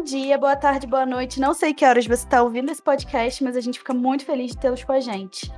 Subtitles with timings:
[0.00, 1.38] Bom dia, boa tarde, boa noite.
[1.38, 4.52] Não sei que horas você está ouvindo esse podcast, mas a gente fica muito feliz
[4.52, 5.52] de tê-los com a gente.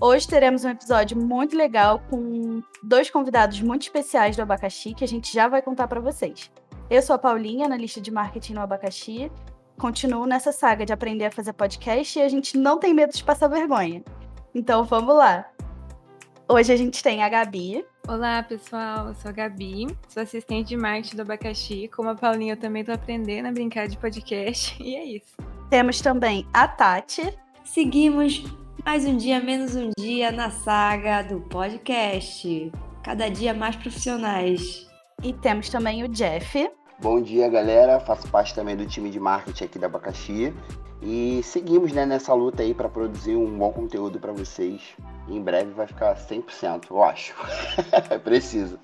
[0.00, 5.06] Hoje teremos um episódio muito legal com dois convidados muito especiais do Abacaxi que a
[5.06, 6.50] gente já vai contar para vocês.
[6.90, 9.30] Eu sou a Paulinha, analista de marketing no Abacaxi.
[9.78, 13.22] Continuo nessa saga de aprender a fazer podcast e a gente não tem medo de
[13.22, 14.02] passar vergonha.
[14.52, 15.48] Então vamos lá.
[16.48, 17.86] Hoje a gente tem a Gabi.
[18.06, 19.08] Olá, pessoal.
[19.08, 21.88] Eu sou a Gabi, sou assistente de marketing do Abacaxi.
[21.88, 24.76] Como a Paulinha, eu também tô aprendendo a brincar de podcast.
[24.84, 25.34] E é isso.
[25.70, 27.34] Temos também a Tati.
[27.64, 28.44] Seguimos
[28.84, 32.70] mais um dia, menos um dia na saga do podcast.
[33.02, 34.86] Cada dia mais profissionais.
[35.22, 36.70] E temos também o Jeff.
[37.00, 37.98] Bom dia, galera.
[38.00, 40.52] Faço parte também do time de marketing aqui da Abacaxi.
[41.00, 44.94] E seguimos né, nessa luta aí para produzir um bom conteúdo para vocês.
[45.28, 47.34] Em breve vai ficar 100%, eu acho.
[48.10, 48.78] É preciso.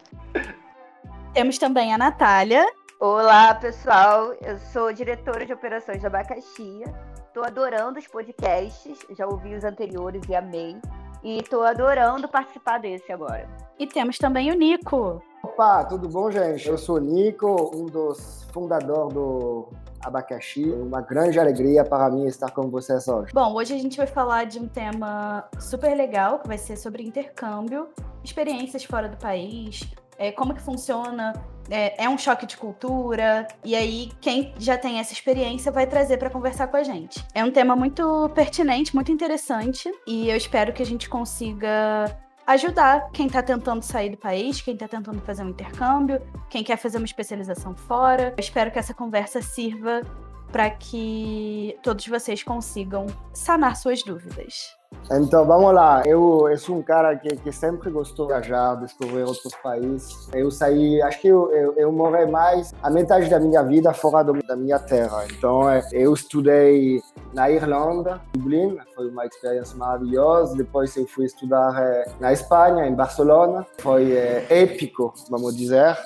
[1.32, 2.66] Temos também a Natália.
[2.98, 4.32] Olá, pessoal.
[4.40, 6.82] Eu sou diretora de operações da Abacaxi.
[7.26, 8.98] Estou adorando os podcasts.
[9.16, 10.76] Já ouvi os anteriores e amei.
[11.22, 13.48] E estou adorando participar desse agora.
[13.78, 15.22] E temos também o Nico.
[15.42, 16.68] Opa, tudo bom, gente?
[16.68, 19.68] Eu sou o Nico, um dos fundadores do
[20.02, 20.64] Abacaxi.
[20.64, 23.32] Uma grande alegria para mim estar com vocês hoje.
[23.32, 27.02] Bom, hoje a gente vai falar de um tema super legal, que vai ser sobre
[27.02, 27.88] intercâmbio,
[28.22, 31.32] experiências fora do país, é, como que funciona,
[31.70, 36.18] é, é, um choque de cultura, e aí quem já tem essa experiência vai trazer
[36.18, 37.24] para conversar com a gente.
[37.34, 42.04] É um tema muito pertinente, muito interessante, e eu espero que a gente consiga
[42.52, 46.76] ajudar quem está tentando sair do país, quem está tentando fazer um intercâmbio, quem quer
[46.76, 48.34] fazer uma especialização fora.
[48.36, 50.02] Eu espero que essa conversa sirva
[50.50, 54.79] para que todos vocês consigam sanar suas dúvidas.
[55.12, 56.04] Então, vamos lá.
[56.06, 60.28] Eu, eu sou um cara que, que sempre gostou de viajar, descobrir outros países.
[60.32, 64.22] Eu saí, acho que eu, eu, eu morei mais a metade da minha vida fora
[64.22, 65.24] do, da minha terra.
[65.36, 67.02] Então, é, eu estudei
[67.32, 70.56] na Irlanda, Dublin, foi uma experiência maravilhosa.
[70.56, 73.66] Depois eu fui estudar é, na Espanha, em Barcelona.
[73.78, 75.96] Foi é, épico, vamos dizer.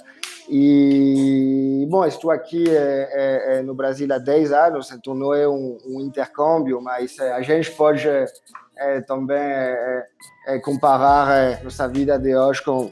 [0.48, 5.48] E, bom, estou aqui é, é, é, no Brasil há 10 anos, então não é
[5.48, 8.06] um, um intercâmbio, mas a gente pode
[8.84, 10.06] é, também é,
[10.48, 12.90] é, comparar nossa vida de hoje com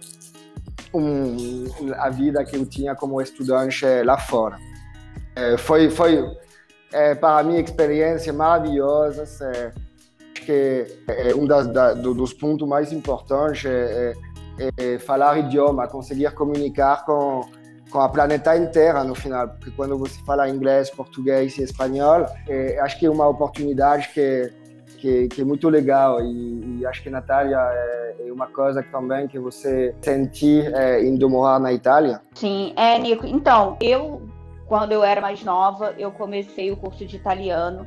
[0.95, 1.67] um,
[1.97, 4.59] a vida que eu tinha como estudante lá fora.
[5.59, 6.23] foi, foi
[7.21, 9.23] para mim, experiência maravilhosa.
[9.23, 10.87] acho que
[11.37, 14.13] um das, da, dos pontos mais importantes é
[14.77, 17.43] é, falar idioma, conseguir comunicar com,
[17.91, 22.79] com a planeta inteira no final, porque quando você fala inglês, português e espanhol, é,
[22.81, 24.53] acho que é uma oportunidade que,
[25.03, 29.27] que, que é muito legal e, e, acho que Natália é, é, uma coisa também
[29.27, 32.21] que você sentir é, indo morar na Itália.
[32.35, 33.27] Sim, é Nico.
[33.27, 34.23] Então eu
[34.67, 37.85] quando eu era mais nova eu comecei o curso de italiano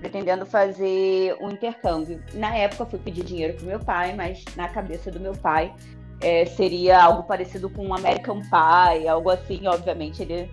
[0.00, 2.20] pretendendo fazer um intercâmbio.
[2.34, 5.72] Na época fui pedir dinheiro para meu pai, mas na cabeça do meu pai
[6.20, 10.50] é, seria algo parecido com um American Pie, algo assim, obviamente, ele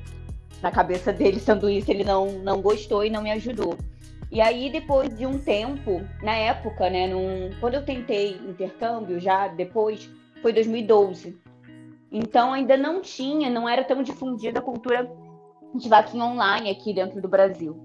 [0.61, 3.75] na cabeça dele sendo isso, ele não, não gostou e não me ajudou.
[4.33, 9.47] E aí, depois de um tempo, na época, né, num, quando eu tentei intercâmbio, já
[9.47, 10.09] depois,
[10.41, 11.37] foi 2012.
[12.11, 15.07] Então, ainda não tinha, não era tão difundida a cultura
[15.75, 17.77] de vaquinha online aqui dentro do Brasil.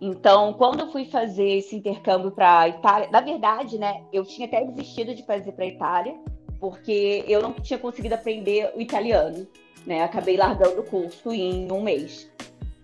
[0.00, 4.48] Então, quando eu fui fazer esse intercâmbio para a Itália, na verdade, né, eu tinha
[4.48, 6.18] até desistido de fazer para a Itália,
[6.58, 9.46] porque eu não tinha conseguido aprender o italiano,
[9.86, 10.02] né?
[10.02, 12.30] Acabei largando o curso em um mês.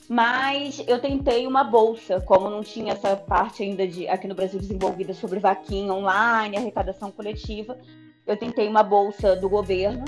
[0.09, 4.61] Mas eu tentei uma bolsa, como não tinha essa parte ainda de aqui no Brasil
[4.61, 7.77] desenvolvida sobre vaquinha online, arrecadação coletiva,
[8.25, 10.05] eu tentei uma bolsa do governo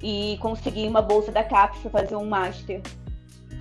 [0.00, 2.80] e consegui uma bolsa da CAPES para fazer um master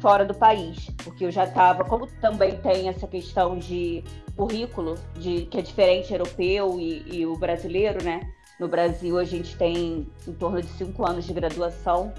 [0.02, 4.04] fora do país, porque eu já estava, como também tem essa questão de
[4.36, 8.20] currículo, de que é diferente europeu e, e o brasileiro, né?
[8.60, 12.14] No Brasil, a gente tem em torno de cinco anos de graduação,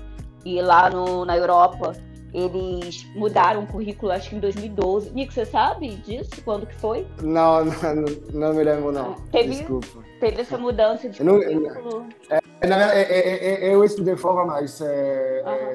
[0.44, 1.92] e lá no, na Europa,
[2.34, 5.10] eles mudaram o currículo, acho que em 2012.
[5.12, 6.30] Nico, você sabe disso?
[6.44, 7.06] Quando que foi?
[7.22, 9.14] Não, não, não me lembro, não.
[9.30, 10.04] Teve, Desculpa.
[10.18, 12.06] Teve essa mudança de não, currículo?
[12.28, 14.86] É, é, é, eu estudei fora, mas uhum.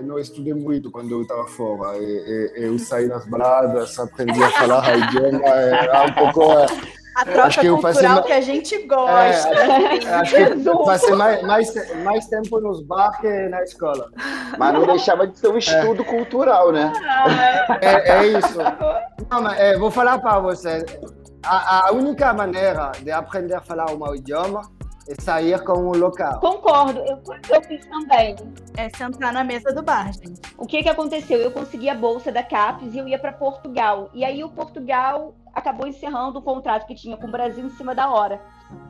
[0.03, 1.97] não estudei muito quando eu estava fora.
[1.97, 7.69] Eu saí nas baladas, aprendi a falar idioma, era um pouco a troca acho que
[7.69, 9.49] cultural que a gente gosta.
[9.49, 14.09] É, acho, que passei mais, mais, mais tempo nos bar que na escola.
[14.57, 16.05] Mas não deixava de ser um estudo é.
[16.05, 16.93] cultural, né?
[17.81, 18.57] É, é isso.
[19.29, 20.85] Não, mas, é, vou falar para você.
[21.43, 24.61] A, a, única maneira de aprender a falar um idioma
[25.07, 26.39] É sair com o local.
[26.39, 27.19] Concordo, eu,
[27.49, 28.35] eu fiz também.
[28.77, 30.41] É sentar na mesa do bar, gente.
[30.57, 31.37] O que que aconteceu?
[31.37, 34.09] Eu consegui a bolsa da CAPES e eu ia para Portugal.
[34.13, 37.93] E aí o Portugal acabou encerrando o contrato que tinha com o Brasil em cima
[37.95, 38.41] da hora.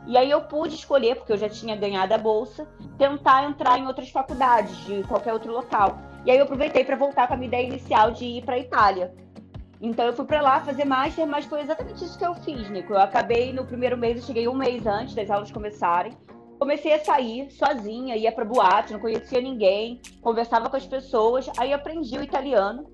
[0.06, 2.68] E aí eu pude escolher, porque eu já tinha ganhado a bolsa,
[2.98, 6.00] tentar entrar em outras faculdades de qualquer outro local.
[6.26, 8.60] E aí eu aproveitei para voltar com a minha ideia inicial de ir para a
[8.60, 9.14] Itália.
[9.82, 12.94] Então eu fui para lá fazer master, mas foi exatamente isso que eu fiz, Nico.
[12.94, 16.12] Eu acabei no primeiro mês, eu cheguei um mês antes das aulas começarem.
[16.60, 21.72] Comecei a sair sozinha, ia para boate, não conhecia ninguém, conversava com as pessoas, aí
[21.72, 22.86] aprendi o italiano.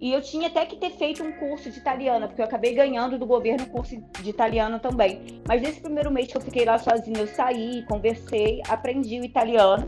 [0.00, 3.18] E eu tinha até que ter feito um curso de italiano, porque eu acabei ganhando
[3.18, 5.42] do governo curso de italiano também.
[5.46, 9.84] Mas nesse primeiro mês que eu fiquei lá sozinha, eu saí, conversei, aprendi o italiano.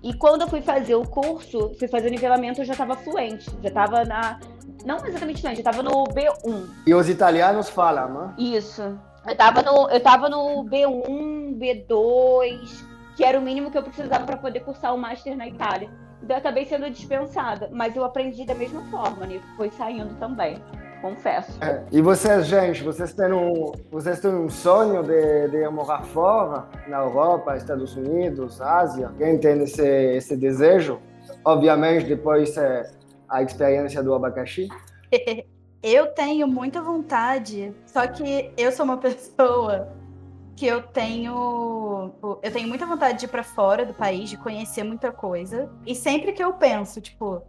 [0.00, 3.50] E quando eu fui fazer o curso, fui fazer o nivelamento, eu já estava fluente,
[3.60, 4.38] já estava na.
[4.84, 6.68] Não exatamente fluente, eu estava no B1.
[6.86, 8.34] E os italianos falam, né?
[8.38, 8.82] Isso.
[9.26, 12.84] Eu estava no, eu tava no B1, B2,
[13.16, 15.90] que era o mínimo que eu precisava para poder cursar o Master na Itália.
[16.28, 19.40] Eu acabei sendo dispensada, mas eu aprendi da mesma forma, né?
[19.56, 20.62] Foi saindo também,
[21.00, 21.58] confesso.
[21.62, 21.82] É.
[21.90, 26.98] E vocês, gente, vocês têm um, vocês têm um sonho de, de morar fora, na
[26.98, 29.10] Europa, Estados Unidos, Ásia?
[29.16, 31.00] Quem tem esse, esse desejo?
[31.44, 32.90] Obviamente, depois é
[33.28, 34.68] a experiência do abacaxi.
[35.80, 39.88] Eu tenho muita vontade, só que eu sou uma pessoa
[40.58, 42.12] que eu tenho
[42.42, 45.70] eu tenho muita vontade de ir para fora do país, de conhecer muita coisa.
[45.86, 47.42] E sempre que eu penso, tipo,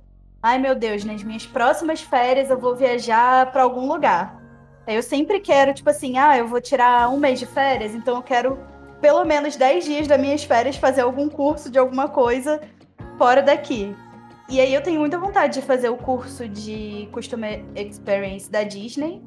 [0.43, 4.39] ai meu Deus, nas minhas próximas férias eu vou viajar para algum lugar.
[4.87, 8.21] Eu sempre quero, tipo assim, ah, eu vou tirar um mês de férias, então eu
[8.21, 8.59] quero
[9.01, 12.61] pelo menos 10 dias das minhas férias fazer algum curso de alguma coisa
[13.17, 13.95] fora daqui.
[14.47, 19.21] E aí eu tenho muita vontade de fazer o curso de Customer Experience da Disney,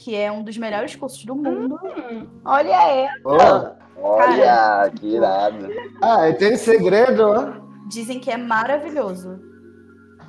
[0.00, 1.78] que é um dos melhores cursos do mundo.
[1.84, 3.06] Hum, olha aí.
[3.22, 4.90] Oh, Olha, Cara.
[4.90, 5.68] que irado.
[6.00, 7.60] ah, tem segredo, né?
[7.86, 9.38] Dizem que é maravilhoso.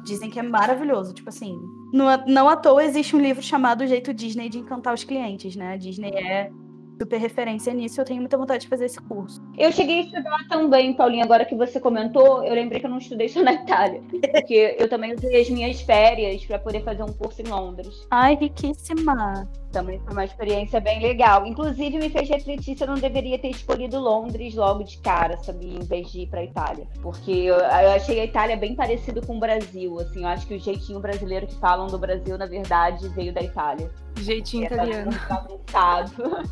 [0.03, 1.13] Dizem que é maravilhoso.
[1.13, 1.57] Tipo assim,
[1.93, 5.55] não, não à toa existe um livro chamado O Jeito Disney de Encantar os Clientes,
[5.55, 5.73] né?
[5.73, 6.51] A Disney é
[6.99, 8.01] super referência nisso.
[8.01, 9.41] Eu tenho muita vontade de fazer esse curso.
[9.57, 12.97] Eu cheguei a estudar também, Paulinha, agora que você comentou, eu lembrei que eu não
[12.97, 14.01] estudei só na Itália.
[14.31, 18.07] Porque eu também usei as minhas férias para poder fazer um curso em Londres.
[18.09, 19.47] Ai, riquíssima.
[19.71, 21.45] Também foi uma experiência bem legal.
[21.45, 25.77] Inclusive, me fez refletir se eu não deveria ter escolhido Londres logo de cara, sabia?
[25.77, 26.87] Em vez de ir pra Itália.
[27.01, 30.21] Porque eu, eu achei a Itália bem parecido com o Brasil, assim.
[30.21, 33.91] Eu acho que o jeitinho brasileiro que falam do Brasil, na verdade, veio da Itália.
[34.17, 35.11] Jeitinho italiano.
[35.29, 36.43] bagunçado.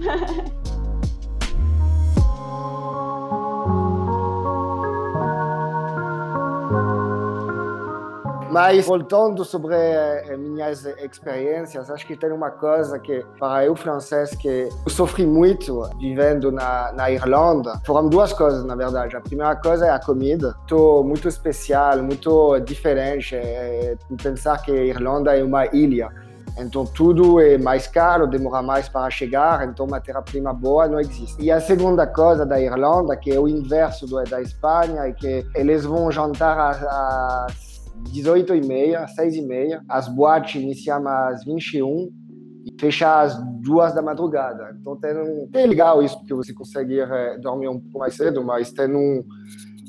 [8.50, 14.30] Mas voltando sobre eh, minhas experiências, acho que tem uma coisa que, para eu francês,
[14.30, 17.80] que eu sofri muito vivendo na, na Irlanda.
[17.86, 19.16] Foram duas coisas, na verdade.
[19.16, 20.54] A primeira coisa é a comida.
[20.58, 23.36] Muito, muito especial, muito diferente.
[23.36, 26.08] É, pensar que a Irlanda é uma ilha.
[26.58, 31.40] Então tudo é mais caro, demora mais para chegar, então matéria-prima boa não existe.
[31.40, 35.46] E a segunda coisa da Irlanda, que é o inverso do, da Espanha, é que
[35.54, 42.10] eles vão jantar às, às 18h30, 6h30, as boates iniciam às 21
[42.64, 44.76] e fecham às 2 da madrugada.
[44.80, 45.48] Então tem um...
[45.52, 49.24] é legal isso, porque você consegue é, dormir um pouco mais cedo, mas tem um...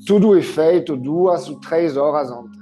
[0.06, 2.62] tudo é feito duas ou três horas antes.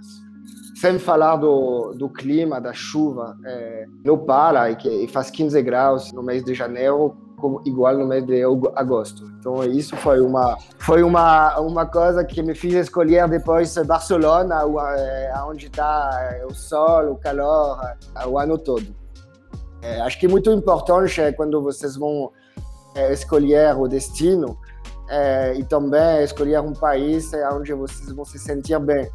[0.75, 6.13] Sem falar do, do clima, da chuva, é, não para, e que faz 15 graus
[6.13, 8.43] no mês de janeiro, como, igual no mês de
[8.75, 9.25] agosto.
[9.39, 14.63] Então isso foi uma foi uma uma coisa que me fez escolher depois Barcelona,
[15.48, 17.79] onde está o sol, o calor,
[18.27, 19.00] o ano todo.
[19.81, 22.31] É, acho que é muito importante quando vocês vão
[22.96, 24.58] é, escolher o destino
[25.10, 29.10] é, e também escolher um país onde vocês vão se sentir bem.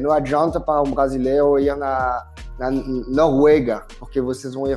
[0.00, 2.26] Não adianta para um brasileiro ir na,
[2.58, 4.76] na Noruega, porque vocês vão ir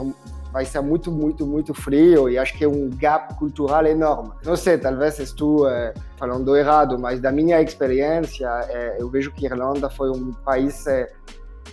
[0.56, 4.32] vai ser muito, muito, muito frio e acho que é um gap cultural enorme.
[4.46, 9.46] Não sei, talvez estou é, falando errado, mas da minha experiência, é, eu vejo que
[9.46, 11.12] a Irlanda foi um país é,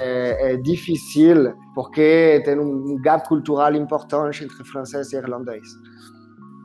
[0.01, 5.69] é, difícil porque tem um gap cultural importante entre francês e irlandês.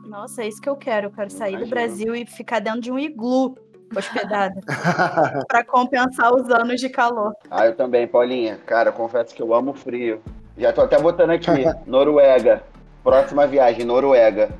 [0.08, 1.06] Nossa, é isso que eu quero.
[1.06, 3.54] Eu quero sair do Brasil e ficar dentro de um iglu
[3.96, 4.60] hospedada
[5.46, 7.32] para compensar os anos de calor.
[7.48, 8.58] Ah, eu também, Paulinha.
[8.66, 10.20] Cara, eu confesso que eu amo frio.
[10.58, 12.62] Já tô até botando aqui, Noruega.
[13.02, 14.50] Próxima viagem, Noruega.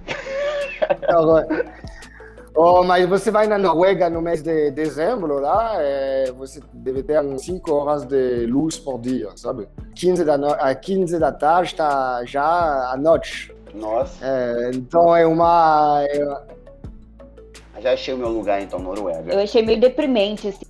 [2.55, 7.23] Oh, mas você vai na Noruega no mês de dezembro, lá, é, você deve ter
[7.38, 9.69] 5 horas de luz por dia, sabe?
[9.95, 10.50] 15 da, no...
[10.50, 13.55] a 15 da tarde está já à noite.
[13.73, 14.25] Nossa.
[14.25, 19.33] É, então é uma, é, Já achei o meu lugar, então, Noruega.
[19.33, 20.67] Eu achei meio deprimente, assim.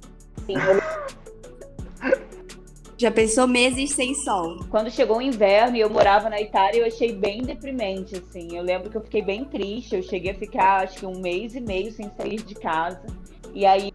[2.99, 4.59] Já pensou meses sem sol?
[4.69, 8.57] Quando chegou o inverno e eu morava na Itália, eu achei bem deprimente, assim.
[8.57, 9.95] Eu lembro que eu fiquei bem triste.
[9.95, 13.07] Eu cheguei a ficar, acho que um mês e meio sem sair de casa.
[13.55, 13.93] E aí,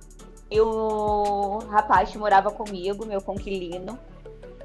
[0.49, 3.99] o rapaz que morava comigo, meu conquilino,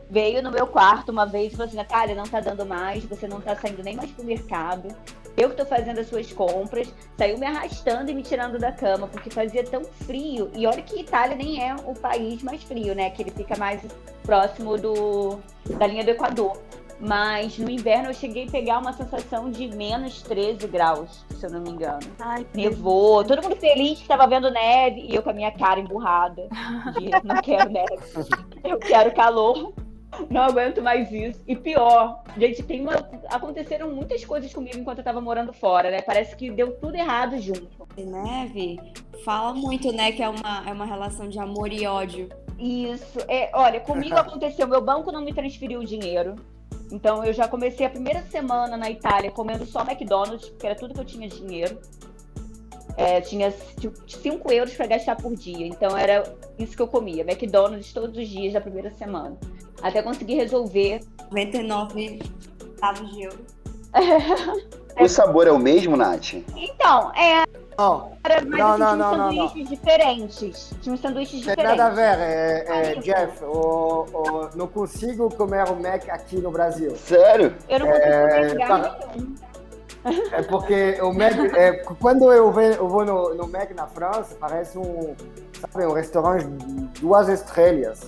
[0.08, 3.26] veio no meu quarto uma vez e falou assim: Natália, não tá dando mais, você
[3.26, 4.86] não tá saindo nem mais pro mercado.
[5.38, 6.92] Eu que tô fazendo as suas compras.
[7.16, 10.50] Saiu me arrastando e me tirando da cama, porque fazia tão frio.
[10.52, 13.08] E olha que Itália nem é o país mais frio, né?
[13.10, 13.80] Que ele fica mais
[14.24, 15.38] próximo do,
[15.78, 16.60] da linha do Equador.
[17.00, 21.50] Mas no inverno eu cheguei a pegar uma sensação de menos 13 graus, se eu
[21.50, 22.00] não me engano.
[22.18, 25.78] Ai, Nevou, todo mundo feliz que tava vendo neve e eu com a minha cara
[25.78, 26.48] emburrada.
[26.98, 27.98] De, não quero neve,
[28.64, 29.72] eu quero calor.
[30.30, 31.40] Não aguento mais isso.
[31.46, 32.94] E pior, gente, tem uma...
[33.30, 36.00] aconteceram muitas coisas comigo enquanto eu tava morando fora, né?
[36.00, 37.86] Parece que deu tudo errado junto.
[37.96, 38.80] E neve
[39.24, 42.28] fala muito, né, que é uma, é uma relação de amor e ódio.
[42.58, 43.18] Isso.
[43.28, 46.34] É, olha, comigo aconteceu, meu banco não me transferiu o dinheiro.
[46.90, 50.94] Então eu já comecei a primeira semana na Itália comendo só McDonald's, porque era tudo
[50.94, 51.78] que eu tinha dinheiro.
[52.96, 55.66] É, tinha 5 euros para gastar por dia.
[55.66, 56.24] Então era
[56.58, 59.36] isso que eu comia, McDonald's todos os dias da primeira semana.
[59.82, 61.00] Até conseguir resolver.
[61.30, 62.20] 99
[62.58, 63.38] centavos de euro.
[65.00, 66.34] O sabor é o mesmo, Nath?
[66.56, 67.44] Então, é.
[67.78, 70.70] Não, Era, mas Não, assim, não, tinha não, uns não, sanduíches diferentes.
[70.82, 71.76] Tinha uns sanduíches tem diferentes.
[71.78, 72.18] nada a ver.
[72.20, 76.96] É, é, Jeff, o, o- não consigo comer o Mac aqui no Brasil.
[76.96, 77.54] Sério?
[77.68, 79.06] Eu não consigo É, comer lugar tá.
[79.14, 79.34] nenhum.
[80.32, 84.36] É porque o Mac, é, quando eu, ve- eu vou no, no Mac na França,
[84.40, 85.14] parece um,
[85.60, 88.00] sabe, um restaurante de duas estrelas.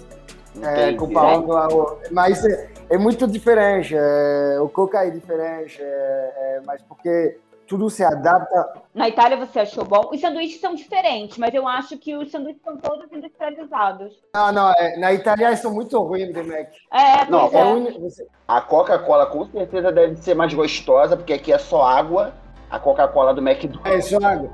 [0.62, 0.96] É, Entendi.
[0.98, 3.94] comparando ao, mas é, é muito diferente.
[3.96, 8.68] é, o Coca é diferente, é, é, mas porque tudo se adapta.
[8.92, 10.10] Na Itália você achou bom?
[10.12, 14.12] Os sanduíches são diferentes, mas eu acho que os sanduíches são todos industrializados.
[14.34, 16.66] Não, não, é, na Itália são muito ruins de Mac.
[16.92, 21.58] É, Não, É você- A Coca-Cola com certeza deve ser mais gostosa, porque aqui é
[21.58, 22.34] só água.
[22.68, 23.94] A Coca-Cola do McDonald's.
[23.94, 24.50] É só água.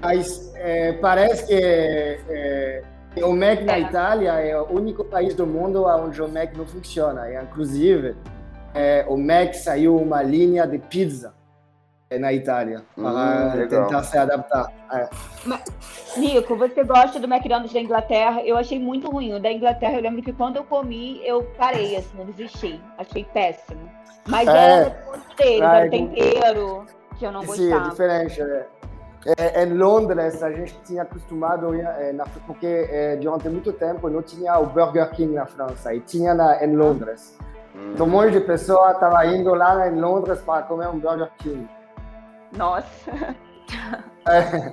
[0.00, 2.82] Mas é, parece que é, é,
[3.22, 3.80] o Mac na É.
[3.80, 7.28] Itália é o único país do mundo onde o Mac não funciona.
[7.30, 8.16] E, inclusive,
[8.74, 11.34] é, o Mac saiu uma linha de pizza
[12.10, 14.66] é, na Itália para Hum, tentar se adaptar.
[14.92, 15.08] É.
[16.16, 18.42] Nico, você gosta do McDonald's da Inglaterra?
[18.44, 19.32] Eu achei muito ruim.
[19.34, 22.80] O da Inglaterra, eu lembro que quando eu comi, eu parei, assim, eu desisti.
[22.98, 23.80] Achei péssimo.
[24.28, 24.52] Mas É.
[24.52, 26.86] era o era é o tempero
[27.18, 27.90] que eu não Sim, é gostava.
[27.90, 28.40] diferente.
[28.42, 28.66] É.
[29.26, 34.20] É, em Londres, a gente tinha acostumado, é, na, porque é, durante muito tempo não
[34.20, 37.36] tinha o Burger King na França, e tinha na, em Londres.
[37.74, 37.92] Hum.
[37.94, 41.68] Então, um monte de pessoas estava indo lá em Londres para comer um Burger King.
[42.56, 42.86] Nossa.
[44.26, 44.72] É,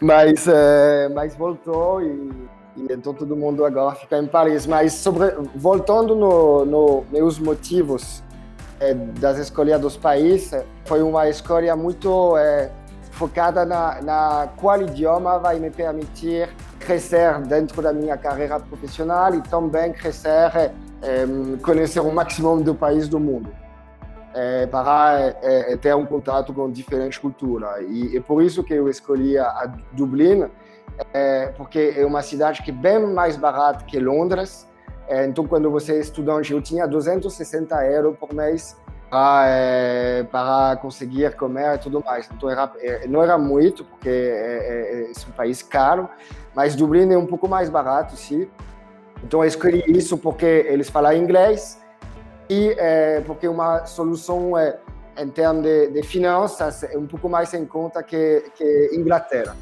[0.00, 2.30] mas, é, mas voltou e,
[2.76, 4.64] e então todo mundo agora fica em Paris.
[4.64, 8.22] Mas sobre, voltando no, no meus motivos
[8.78, 12.70] é, das escolhas dos países, foi uma escolha muito é,
[13.16, 19.40] focada na, na qual idioma vai me permitir crescer dentro da minha carreira profissional e
[19.42, 21.26] também crescer, é,
[21.62, 23.50] conhecer o máximo do país do mundo
[24.36, 27.82] é, para é, é, ter um contato com diferentes culturas.
[27.88, 30.46] E é por isso que eu escolhi a, a Dublin,
[31.14, 34.68] é, porque é uma cidade que é bem mais barata que Londres.
[35.08, 38.76] É, então, quando você é estudante, eu tinha 260 euros por mês
[39.10, 42.28] para, é, para conseguir comer e tudo mais.
[42.34, 46.08] Então, era, é, não era muito, porque é, é, é um país caro,
[46.54, 48.48] mas Dublin é um pouco mais barato, sim.
[49.22, 51.80] Então, eu escolhi isso porque eles falam inglês
[52.48, 54.78] e é, porque uma solução é,
[55.18, 59.56] em termos de, de, finanças é um pouco mais em conta que, que Inglaterra.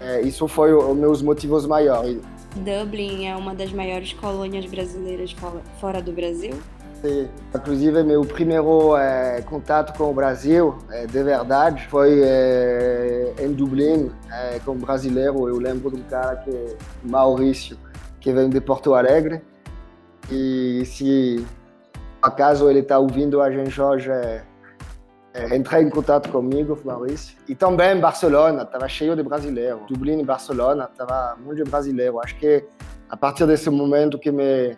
[0.00, 2.22] É, isso foi os meus motivos maiores.
[2.56, 5.36] Dublin é uma das maiores colônias brasileiras
[5.78, 6.54] fora do Brasil?
[7.54, 14.10] Inclusive, meu primeiro é, contato com o Brasil, é, de verdade, foi é, em Dublin,
[14.64, 15.48] com um brasileiro.
[15.48, 17.76] Eu lembro de um cara que é Maurício,
[18.20, 19.42] que vem de Porto Alegre.
[20.30, 21.44] E se
[22.22, 24.42] acaso ele está ouvindo a gente hoje, é,
[25.32, 27.36] é, entrei em contato comigo, Maurício.
[27.48, 29.80] E também Barcelona, estava cheio de brasileiros.
[29.88, 32.20] Dublin e Barcelona, estava monte de brasileiros.
[32.22, 32.64] Acho que
[33.08, 34.76] a partir desse momento que me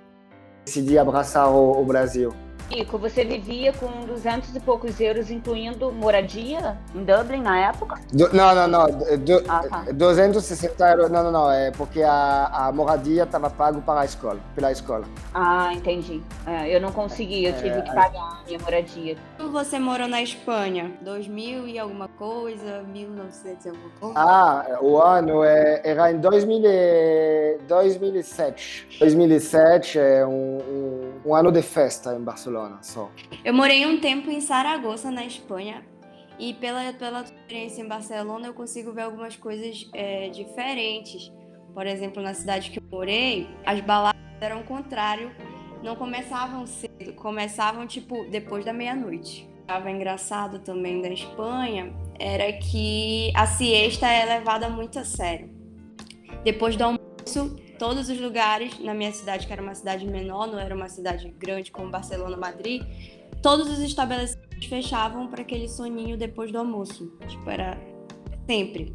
[0.64, 2.32] decidi abraçar o, o Brasil.
[2.74, 8.00] Ico, você vivia com 200 e poucos euros, incluindo moradia em Dublin na época?
[8.12, 8.86] Do, não, não, não.
[9.18, 9.84] Do, Ah, tá.
[9.92, 11.10] 260 euros.
[11.10, 11.50] Não, não, não.
[11.52, 15.04] É porque a, a moradia estava pago para a escola, pela escola.
[15.34, 16.22] Ah, entendi.
[16.46, 19.16] É, eu não consegui, eu tive É, que pagar a minha moradia.
[19.36, 20.92] Quando você morou na Espanha?
[21.02, 22.82] 2000 e alguma coisa?
[22.84, 24.14] 1900 e alguma coisa?
[24.18, 28.86] Ah, o ano é, era em 2000 e- 2007.
[28.98, 33.10] 2007 é um, um, um ano de festa em Barcelona só.
[33.44, 35.84] Eu morei um tempo em Saragoça, na Espanha,
[36.38, 41.32] e pela, pela experiência em Barcelona eu consigo ver algumas coisas é, diferentes.
[41.74, 45.30] Por exemplo, na cidade que eu morei, as baladas eram o contrário,
[45.82, 49.48] não começavam cedo, começavam tipo depois da meia-noite.
[49.60, 51.92] Estava engraçado também da Espanha
[52.22, 55.50] era que a siesta é levada muito a sério.
[56.44, 60.56] Depois do almoço, todos os lugares, na minha cidade, que era uma cidade menor, não
[60.56, 62.80] era uma cidade grande como Barcelona, Madrid,
[63.42, 67.12] todos os estabelecimentos fechavam para aquele soninho depois do almoço.
[67.26, 67.76] Tipo, era
[68.46, 68.94] sempre.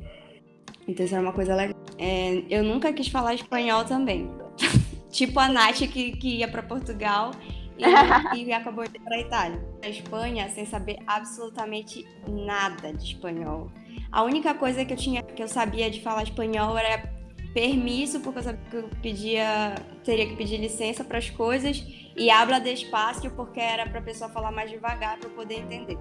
[0.88, 1.76] Então isso era uma coisa legal.
[1.98, 4.32] É, eu nunca quis falar espanhol também.
[5.12, 7.32] tipo a Nath que, que ia para Portugal
[7.78, 7.84] e,
[8.42, 9.62] e acabou indo para Itália.
[9.84, 13.70] Na Espanha, sem saber absolutamente nada de espanhol.
[14.10, 17.17] A única coisa que eu tinha, que eu sabia de falar espanhol era
[17.58, 19.74] permisso, porque eu sabia que eu pedia,
[20.04, 21.84] teria que pedir licença para as coisas,
[22.16, 25.98] e habla despacio, porque era para a pessoa falar mais devagar para eu poder entender.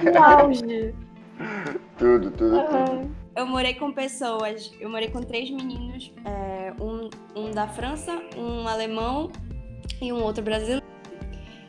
[0.00, 0.94] Que auge.
[1.98, 3.16] Tudo, tudo, tudo.
[3.36, 8.66] Eu morei com pessoas, eu morei com três meninos, é, um, um da França, um
[8.66, 9.30] alemão
[10.00, 10.82] e um outro brasileiro.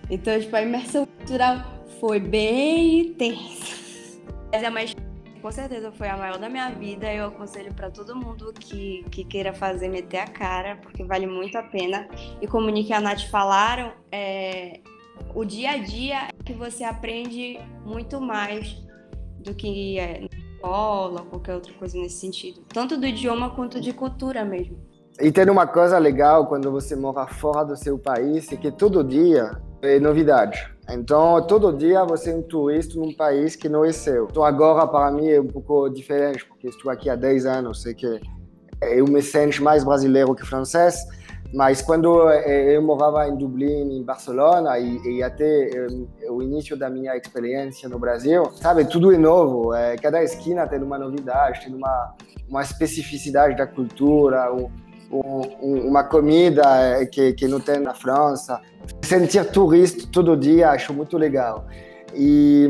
[0.10, 1.66] Então, tipo, a imersão cultural
[2.00, 3.76] foi bem intensa.
[4.54, 4.97] Mas é uma experiência,
[5.38, 7.12] com certeza foi a maior da minha vida.
[7.14, 11.58] Eu aconselho para todo mundo que, que queira fazer, meter a cara, porque vale muito
[11.58, 12.08] a pena.
[12.42, 14.82] E como Nick e a Nath falaram, é,
[15.34, 18.84] o dia a dia é que você aprende muito mais
[19.40, 22.62] do que é, na escola qualquer outra coisa nesse sentido.
[22.74, 24.78] Tanto do idioma quanto de cultura mesmo.
[25.20, 29.04] E tem uma coisa legal quando você mora fora do seu país, é que todo
[29.04, 30.77] dia é novidade.
[30.90, 34.28] Então, todo dia você é um turista num país que não é seu.
[34.30, 37.94] Então, agora, para mim, é um pouco diferente, porque estou aqui há 10 anos, sei
[37.94, 38.22] que
[38.82, 40.96] eu me sinto mais brasileiro que francês,
[41.54, 45.88] mas quando eh, eu morava em Dublin, em Barcelona, e, e até eh,
[46.30, 49.74] o início da minha experiência no Brasil, sabe, tudo é novo.
[49.74, 52.16] eh, Cada esquina tem uma novidade, tem uma,
[52.50, 54.70] uma especificidade da cultura, um,
[55.10, 56.62] um, uma comida
[57.12, 58.60] que, que não tem na França.
[59.08, 61.66] Sentir turista todo dia, acho muito legal.
[62.14, 62.70] E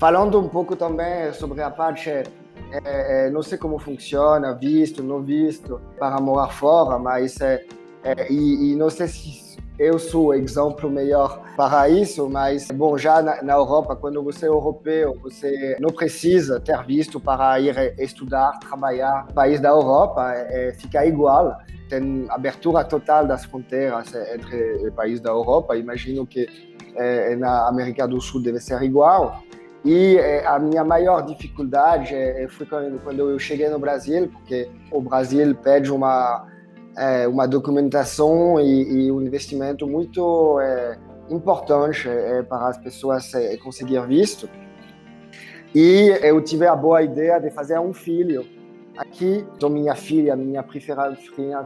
[0.00, 2.26] falando um pouco também sobre a parte é,
[2.72, 7.64] é, não sei como funciona, visto, não visto, para morar fora, mas é,
[8.02, 12.98] é, e, e, não sei se eu sou o exemplo melhor para isso, mas bom,
[12.98, 17.94] já na, na, Europa, quando você é europeu, você não precisa ter visto para ir
[17.98, 21.56] estudar, trabalhar no país da Europa, é, fica igual.
[21.88, 25.76] Tem abertura total das fronteiras entre os países da Europa.
[25.76, 26.46] Imagino que
[27.38, 29.42] na América do Sul deve ser igual.
[29.84, 32.14] E a minha maior dificuldade
[32.50, 36.46] foi quando eu cheguei no Brasil, porque o Brasil pede uma
[37.30, 40.58] uma documentação e, e um investimento muito
[41.30, 42.08] importante
[42.48, 43.30] para as pessoas
[43.62, 44.48] conseguir visto.
[45.74, 48.44] E eu tive a boa ideia de fazer um filho
[48.98, 49.46] aqui.
[49.56, 51.16] Então minha filha, minha primeira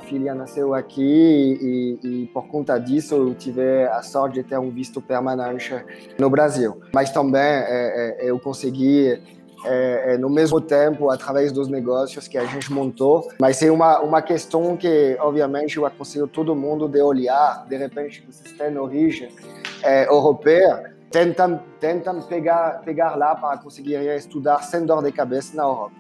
[0.01, 4.71] filha nasceu aqui e, e, por conta disso eu tive a sorte de ter um
[4.71, 5.75] visto permanente
[6.19, 6.81] no Brasil.
[6.95, 9.21] Mas também é, é, eu consegui
[9.65, 13.29] é, no mesmo tempo através dos negócios que a gente montou.
[13.41, 17.67] Mas é uma uma questão que obviamente eu aconselho todo mundo de olhar.
[17.67, 19.31] De repente vocês têm origem
[20.09, 25.93] europeia, tentam tentam pegar pegar lá para conseguir estudar sem dor de cabeça na Europa.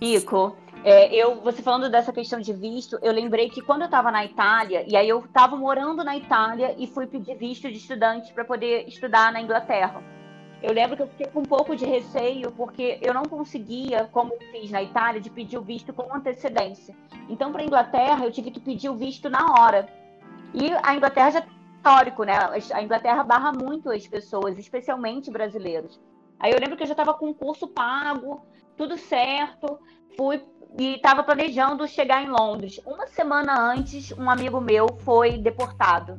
[0.00, 4.10] Nico, é, eu, você falando dessa questão de visto, eu lembrei que quando eu estava
[4.10, 8.32] na Itália, e aí eu estava morando na Itália e fui pedir visto de estudante
[8.32, 10.02] para poder estudar na Inglaterra.
[10.62, 14.32] Eu lembro que eu fiquei com um pouco de receio, porque eu não conseguia, como
[14.32, 16.94] eu fiz na Itália, de pedir o visto com antecedência.
[17.28, 19.88] Então, para a Inglaterra, eu tive que pedir o visto na hora.
[20.52, 22.34] E a Inglaterra já é histórico, né?
[22.72, 25.98] A Inglaterra barra muito as pessoas, especialmente brasileiros.
[26.38, 28.44] Aí eu lembro que eu já estava com o curso pago,
[28.76, 29.78] tudo certo,
[30.16, 30.42] fui
[30.78, 32.80] e estava planejando chegar em Londres.
[32.86, 36.18] Uma semana antes, um amigo meu foi deportado.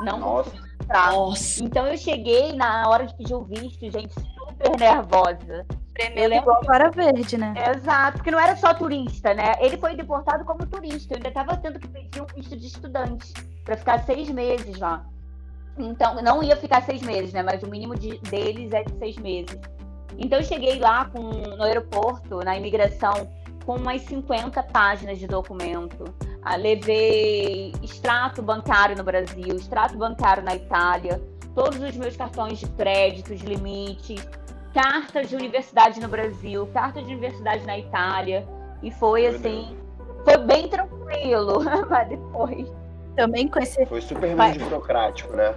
[0.00, 0.56] Não Nossa.
[0.82, 1.12] entrar.
[1.12, 1.62] Nossa.
[1.62, 5.66] Então eu cheguei na hora de pedir o visto, gente, super nervosa.
[5.94, 7.54] Tremendo igual para verde, né?
[7.74, 9.54] Exato, porque não era só turista, né?
[9.60, 11.14] Ele foi deportado como turista.
[11.14, 13.32] Eu ainda estava tendo que pedir um visto de estudante
[13.64, 15.06] para ficar seis meses lá.
[15.78, 17.42] Então, não ia ficar seis meses, né?
[17.42, 19.58] Mas o mínimo de, deles é de seis meses.
[20.18, 23.28] Então, eu cheguei lá com, no aeroporto, na imigração,
[23.64, 26.04] com umas 50 páginas de documento.
[26.42, 31.20] Ah, levei extrato bancário no Brasil, extrato bancário na Itália,
[31.54, 34.24] todos os meus cartões de créditos, limites,
[34.72, 38.46] cartas de universidade no Brasil, cartas de universidade na Itália.
[38.82, 39.76] E foi assim,
[40.24, 42.68] foi bem tranquilo, mas depois.
[43.16, 43.84] Também com esse.
[43.86, 44.56] Foi super mas...
[44.56, 45.54] burocrático, né?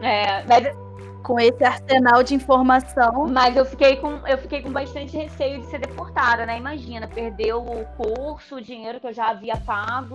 [0.00, 0.74] É, mas
[1.22, 3.26] com esse arsenal de informação.
[3.28, 6.58] Mas eu fiquei com, eu fiquei com bastante receio de ser deportada, né?
[6.58, 10.14] Imagina, perder o curso, o dinheiro que eu já havia pago.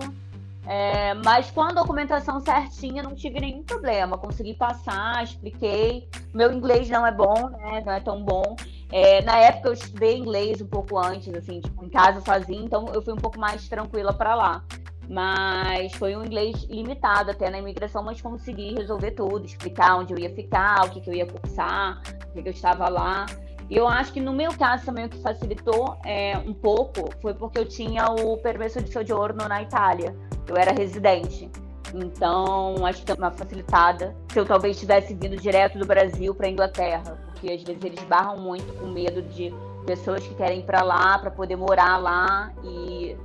[0.68, 4.18] É, mas com a documentação certinha, não tive nenhum problema.
[4.18, 6.08] Consegui passar, expliquei.
[6.34, 7.82] Meu inglês não é bom, né?
[7.86, 8.56] Não é tão bom.
[8.90, 12.86] É, na época eu estudei inglês um pouco antes, assim, tipo, em casa sozinha, então
[12.92, 14.64] eu fui um pouco mais tranquila para lá.
[15.08, 20.18] Mas foi um inglês limitado até na imigração, mas consegui resolver tudo, explicar onde eu
[20.18, 23.26] ia ficar, o que, que eu ia cursar, o que, que eu estava lá.
[23.68, 27.34] E eu acho que no meu caso também o que facilitou é, um pouco foi
[27.34, 30.14] porque eu tinha o permesso de soggiorno na Itália.
[30.46, 31.50] Eu era residente.
[31.94, 34.14] Então, acho que é uma facilitada.
[34.32, 38.02] Se eu talvez tivesse vindo direto do Brasil para a Inglaterra, porque às vezes eles
[38.04, 39.52] barram muito com medo de
[39.84, 43.16] pessoas que querem ir para lá para poder morar lá e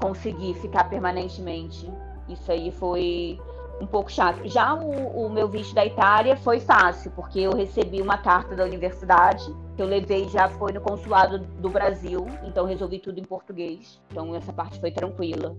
[0.00, 1.90] conseguir ficar permanentemente.
[2.28, 3.38] Isso aí foi
[3.80, 4.46] um pouco chato.
[4.48, 8.64] Já o, o, meu visto da Itália foi fácil, porque eu recebi uma carta da
[8.64, 9.44] universidade
[9.76, 14.00] que eu levei já foi no consulado do Brasil, então resolvi tudo em português.
[14.10, 15.56] Então essa parte foi tranquila.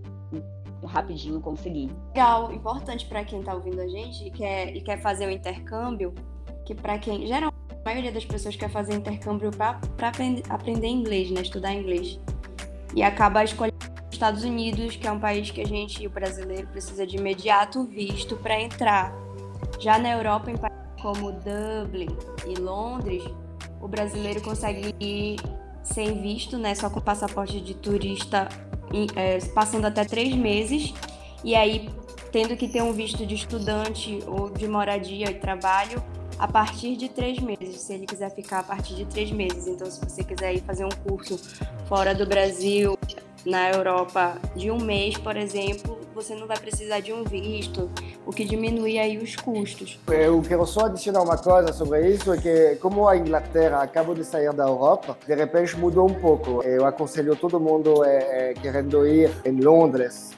[0.85, 1.89] Rapidinho consegui.
[2.09, 6.13] Legal, importante para quem está ouvindo a gente e quer, e quer fazer o intercâmbio,
[6.65, 7.27] que para quem.
[7.27, 11.41] Geralmente, a maioria das pessoas quer fazer intercâmbio para aprender, aprender inglês, né?
[11.41, 12.19] Estudar inglês.
[12.95, 13.77] E acaba escolhendo
[14.19, 18.35] Estados Unidos, que é um país que a gente, o brasileiro, precisa de imediato visto
[18.35, 19.13] para entrar.
[19.79, 22.09] Já na Europa, em países como Dublin
[22.45, 23.23] e Londres,
[23.79, 25.37] o brasileiro consegue ir
[25.81, 28.49] sem visto, né, só com passaporte de turista,
[29.15, 30.93] é, passando até três meses,
[31.41, 31.89] e aí
[32.29, 36.03] tendo que ter um visto de estudante ou de moradia e trabalho
[36.37, 39.65] a partir de três meses, se ele quiser ficar a partir de três meses.
[39.65, 41.39] Então, se você quiser ir fazer um curso
[41.87, 42.97] fora do Brasil,
[43.45, 47.89] na Europa de um mês, por exemplo, você não vai precisar de um visto,
[48.25, 49.99] o que diminui aí os custos.
[50.07, 54.25] Eu quero só adicionar uma coisa sobre isso, é que como a Inglaterra acabou de
[54.25, 56.61] sair da Europa, de repente mudou um pouco.
[56.63, 60.31] Eu aconselho todo mundo é, é, querendo ir em Londres,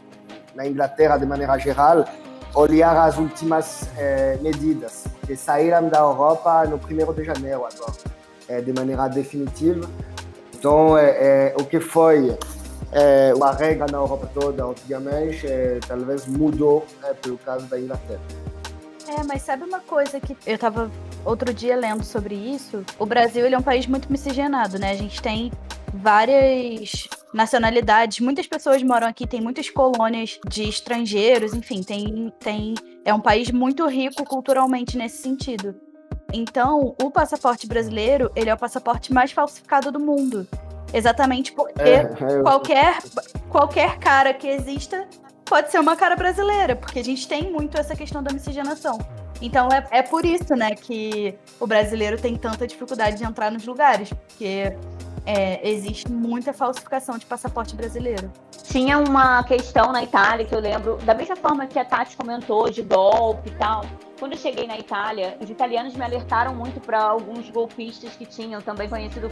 [0.53, 2.05] na Inglaterra de maneira geral,
[2.53, 7.93] olhar as últimas é, medidas que saíram da Europa no 1 de janeiro agora,
[8.47, 9.89] é, de maneira definitiva.
[10.53, 12.37] Então, é, o que foi
[12.91, 18.21] é, uma regra na Europa toda antigamente, é, talvez mudou né, pelo caso da Inglaterra.
[19.07, 20.89] É, mas sabe uma coisa que eu estava
[21.25, 22.85] outro dia lendo sobre isso?
[22.99, 24.91] O Brasil ele é um país muito miscigenado, né?
[24.91, 25.51] A gente tem
[25.93, 32.73] várias nacionalidades, muitas pessoas moram aqui, tem muitas colônias de estrangeiros, enfim, tem, tem
[33.03, 35.75] é um país muito rico culturalmente nesse sentido.
[36.33, 40.47] Então, o passaporte brasileiro, ele é o passaporte mais falsificado do mundo.
[40.93, 42.97] Exatamente porque é, é, qualquer,
[43.49, 45.07] qualquer cara que exista
[45.45, 48.97] pode ser uma cara brasileira, porque a gente tem muito essa questão da miscigenação.
[49.41, 53.65] Então é, é por isso, né, que o brasileiro tem tanta dificuldade de entrar nos
[53.65, 54.75] lugares, porque
[55.25, 58.31] é, existe muita falsificação de passaporte brasileiro.
[58.63, 62.69] Tinha uma questão na Itália que eu lembro, da mesma forma que a Tati comentou,
[62.69, 63.85] de golpe e tal.
[64.19, 68.61] Quando eu cheguei na Itália, os italianos me alertaram muito para alguns golpistas que tinham,
[68.61, 69.29] também conhecido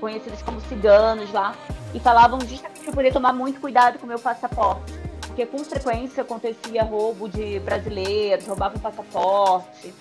[0.00, 1.54] conhecidos como ciganos lá,
[1.94, 4.92] e falavam justamente para poder tomar muito cuidado com o meu passaporte.
[5.32, 9.94] Porque com frequência acontecia roubo de brasileiros, roubavam passaporte.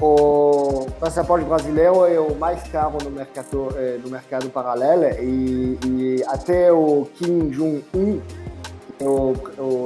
[0.00, 6.24] O passaporte brasileiro é o mais caro no mercado, eh, no mercado paralelo e, e
[6.28, 8.20] até o Kim Jong-un,
[9.00, 9.32] o,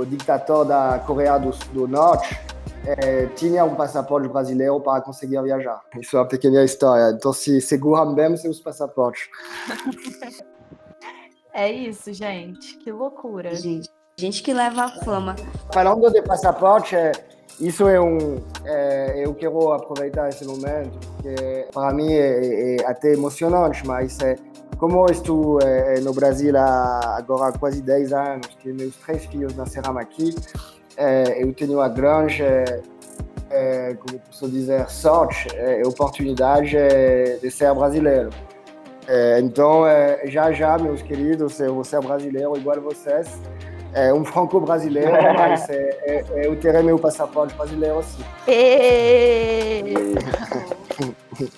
[0.01, 2.39] o ditador da Coreia do, do Norte,
[2.85, 5.81] é, tinha um passaporte brasileiro para conseguir viajar.
[5.99, 7.15] Isso é uma pequena história.
[7.17, 9.27] Então, se seguram bem seus passaportes.
[11.59, 12.77] É isso, gente.
[12.77, 13.55] Que loucura.
[13.55, 15.37] Gente, gente que leva a fama.
[15.75, 17.13] Falando de passaporte, é,
[17.61, 18.39] isso é um.
[18.65, 24.37] É, eu quero aproveitar esse momento, porque para mim é, é até emocionante, mas é,
[24.79, 29.99] como estou é, no Brasil há agora quase 10 anos, que meus três filhos nasceram
[29.99, 30.35] aqui,
[30.97, 32.43] é, eu tenho a grande,
[33.51, 36.75] é, como posso dizer, sorte, é, oportunidade
[37.43, 38.31] de ser brasileiro.
[39.07, 43.29] É, então, é, já já, meus queridos, eu vou ser brasileiro igual vocês.
[43.97, 48.23] É um franco-brasileiro, mas é, é, eu terei meu passaporte brasileiro sim.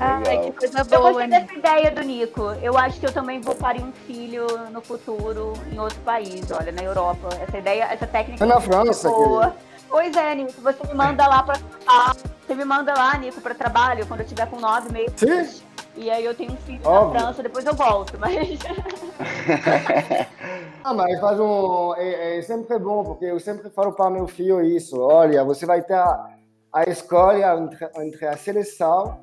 [0.00, 1.40] Ai, que coisa Eu boa, gostei né?
[1.40, 2.42] dessa ideia do Nico.
[2.62, 6.72] Eu acho que eu também vou parir um filho no futuro em outro país, olha,
[6.72, 7.28] na Europa.
[7.40, 8.44] Essa ideia, essa técnica.
[8.44, 9.56] É na França, é boa.
[9.88, 11.56] Pois é, Nico, você me manda lá pra.
[11.86, 12.14] Ah,
[12.46, 15.12] você me manda lá, Nico, pra trabalho quando eu tiver com nove meses.
[15.16, 15.67] Sim.
[15.98, 17.14] E aí eu tenho um filho Óbvio.
[17.14, 18.18] na França, depois eu volto.
[18.18, 18.36] Mas
[20.84, 24.62] Ah, mas faz um, é, é sempre bom, porque eu sempre falo para meu filho
[24.62, 24.98] isso.
[25.00, 26.30] Olha, você vai ter a,
[26.72, 29.20] a escolha entre, entre a seleção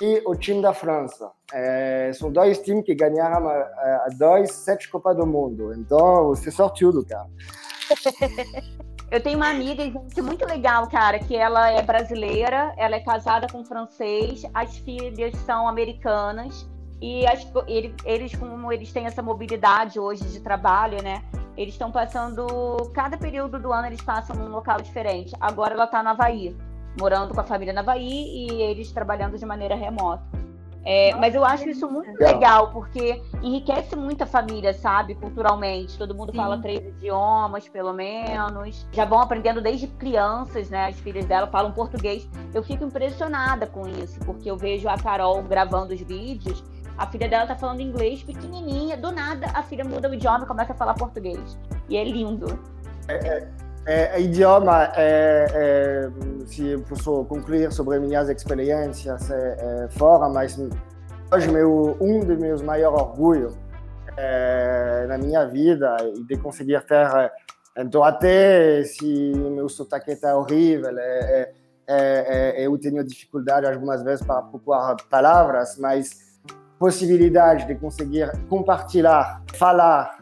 [0.00, 1.30] e o time da França.
[1.52, 5.74] É, são dois times que ganharam a, a, a dois, sete Copas do Mundo.
[5.74, 7.28] Então, você é sortudo, cara.
[9.14, 13.46] eu tenho uma amiga, gente, muito legal, cara, que ela é brasileira, ela é casada
[13.46, 16.68] com um francês, as filhas são americanas.
[17.00, 21.22] E as, ele, eles, como eles têm essa mobilidade hoje de trabalho, né?
[21.56, 22.44] Eles estão passando.
[22.92, 25.32] Cada período do ano eles passam num local diferente.
[25.38, 26.56] Agora ela está na Havaí,
[26.98, 30.24] morando com a família na Havaí e eles trabalhando de maneira remota.
[30.84, 32.34] É, mas eu acho isso muito Legal.
[32.34, 35.14] legal, porque enriquece muito a família, sabe?
[35.14, 35.96] Culturalmente.
[35.96, 36.36] Todo mundo Sim.
[36.36, 38.86] fala três idiomas, pelo menos.
[38.92, 40.88] Já vão aprendendo desde crianças, né?
[40.88, 42.28] As filhas dela falam português.
[42.52, 46.62] Eu fico impressionada com isso, porque eu vejo a Carol gravando os vídeos.
[46.98, 50.46] A filha dela tá falando inglês pequenininha, do nada a filha muda o idioma e
[50.46, 51.58] começa a falar português.
[51.88, 52.58] E é lindo.
[53.08, 53.48] É,
[54.18, 56.10] idioma, é, é,
[56.46, 59.34] se posso concluir sobre minhas experiências é,
[59.84, 60.58] é, fora, mas
[61.32, 63.54] hoje meu, um dos meus maiores orgulhos
[64.16, 67.30] é, na minha vida e de conseguir ter, é,
[67.76, 71.52] então até se meu sotaque está horrível, é,
[71.86, 76.24] é, é, eu tenho dificuldade algumas vezes para procurar palavras, mas
[76.78, 80.18] possibilidade de conseguir compartilhar, falar,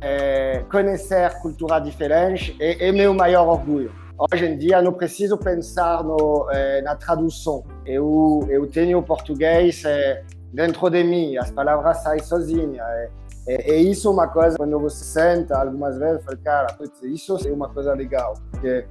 [0.00, 3.92] é, conhecer cultura diferente é, é meu maior orgulho.
[4.16, 7.64] Hoje em dia não preciso pensar no, é, na tradução.
[7.84, 12.86] Eu, eu tenho português é, dentro de mim, as palavras saem sozinhas.
[12.86, 13.10] É,
[13.46, 17.68] é, é isso uma coisa, quando você senta algumas vezes, fala, cara, isso é uma
[17.68, 18.34] coisa legal.
[18.50, 18.86] Porque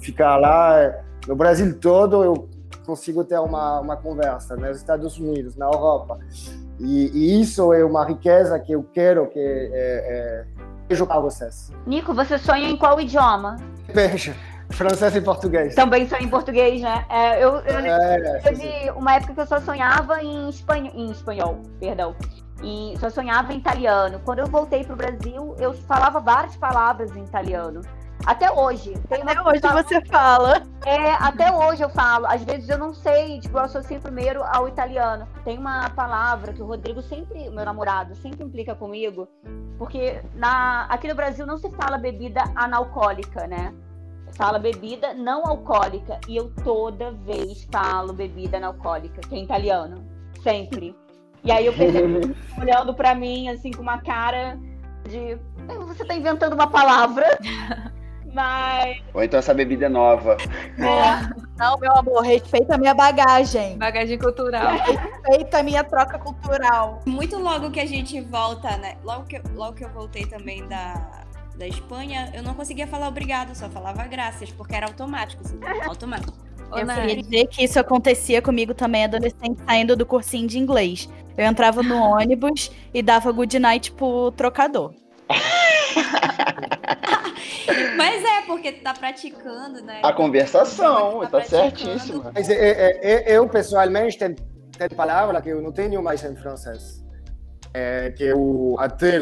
[0.00, 2.48] ficar lá, no Brasil todo, eu
[2.84, 6.18] consigo ter uma, uma conversa, nos Estados Unidos, na Europa.
[6.78, 10.44] E, e isso é uma riqueza que eu quero que é, é,
[10.88, 11.72] vejo para vocês.
[11.86, 13.56] Nico, você sonha em qual idioma?
[13.92, 14.34] Veja,
[14.70, 15.74] francês e português.
[15.74, 17.04] Também sonha em português, né?
[17.08, 21.62] É, eu, eu É, teve uma época que eu só sonhava em espanhol, em espanhol,
[21.80, 22.14] perdão.
[22.62, 24.20] E só sonhava em italiano.
[24.24, 27.82] Quando eu voltei pro Brasil, eu falava várias palavras em italiano.
[28.26, 28.94] Até hoje.
[29.10, 30.62] Até hoje você fala.
[30.84, 32.26] É, até hoje eu falo.
[32.26, 35.26] Às vezes eu não sei, tipo, eu associo primeiro ao italiano.
[35.44, 39.26] Tem uma palavra que o Rodrigo sempre, meu namorado, sempre implica comigo,
[39.78, 43.72] porque na, aqui no Brasil não se fala bebida analcoólica, né?
[44.34, 46.20] Fala bebida não alcoólica.
[46.28, 50.04] E eu toda vez falo bebida analcoólica, que é italiano.
[50.42, 50.94] Sempre.
[51.42, 54.58] E aí eu percebo olhando pra mim, assim, com uma cara
[55.08, 55.32] de.
[55.32, 57.24] "Eh, Você tá inventando uma palavra.
[58.38, 59.02] Mas.
[59.12, 60.36] Ou então essa bebida é nova.
[61.56, 63.76] Não, meu amor, respeita a minha bagagem.
[63.78, 64.74] Bagagem cultural.
[65.26, 67.00] Respeita a minha troca cultural.
[67.04, 68.94] Muito logo que a gente volta, né?
[69.02, 71.24] Logo que, eu- logo que eu voltei também da,
[71.56, 75.42] da Espanha, eu não conseguia falar obrigado, só falava graças, porque era automático.
[75.44, 76.32] Assim, automático.
[76.76, 81.08] Eu Nath, queria dizer que isso acontecia comigo também, adolescente, saindo do cursinho de inglês.
[81.36, 84.94] Eu entrava no ônibus e dava good night pro trocador.
[87.96, 90.00] Mas é, porque tu tá praticando, né?
[90.02, 91.78] A conversação, tá praticando.
[91.78, 92.32] certíssima.
[92.34, 96.34] Mas é, é, é, eu, pessoalmente, tem, tem palavra que eu não tenho mais em
[96.36, 97.04] francês.
[97.74, 99.20] É, que eu, até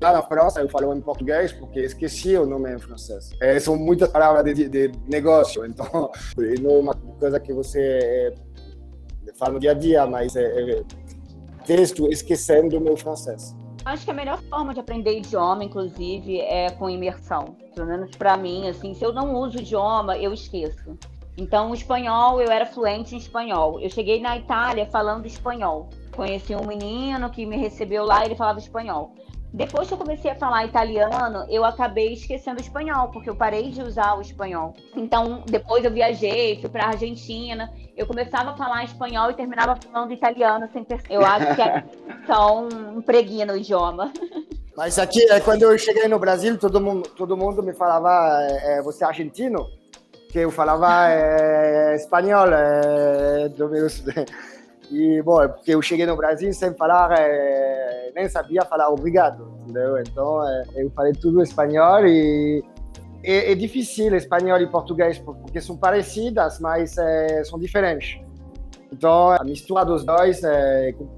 [0.00, 3.30] lá na França, eu falo em português porque esqueci o nome em francês.
[3.40, 6.10] É, são muitas palavras de, de negócio, então
[6.60, 8.34] não é uma coisa que você é,
[9.36, 10.82] fala no dia a dia, mas é, é,
[11.64, 13.54] texto esquecendo o meu francês.
[13.84, 17.54] Acho que a melhor forma de aprender idioma, inclusive, é com imersão.
[17.74, 20.98] Pelo menos pra mim, assim, se eu não uso idioma, eu esqueço.
[21.36, 23.78] Então, o espanhol, eu era fluente em espanhol.
[23.80, 25.90] Eu cheguei na Itália falando espanhol.
[26.16, 29.12] Conheci um menino que me recebeu lá ele falava espanhol.
[29.54, 33.70] Depois que eu comecei a falar italiano, eu acabei esquecendo o espanhol, porque eu parei
[33.70, 34.74] de usar o espanhol.
[34.96, 40.12] Então, depois eu viajei, fui pra Argentina, eu começava a falar espanhol e terminava falando
[40.12, 41.14] italiano sem perceber.
[41.14, 41.84] Eu acho que a
[42.26, 44.12] são impregna o idioma.
[44.76, 48.78] Mas aqui, é, quando eu cheguei no Brasil, todo mundo, todo mundo me falava, é,
[48.78, 49.68] é, você é argentino?
[50.32, 54.02] Que eu falava é, espanhol, é, do meus,
[54.90, 59.54] E, bom, é porque eu cheguei no Brasil sem falar, é, nem sabia falar obrigado,
[59.62, 59.98] entendeu?
[59.98, 62.62] Então, é, eu falei tudo espanhol e
[63.22, 68.22] é, é, difícil espanhol e português, porque são parecidas, mas é, são diferentes.
[68.92, 70.40] Então, a mistura dos dois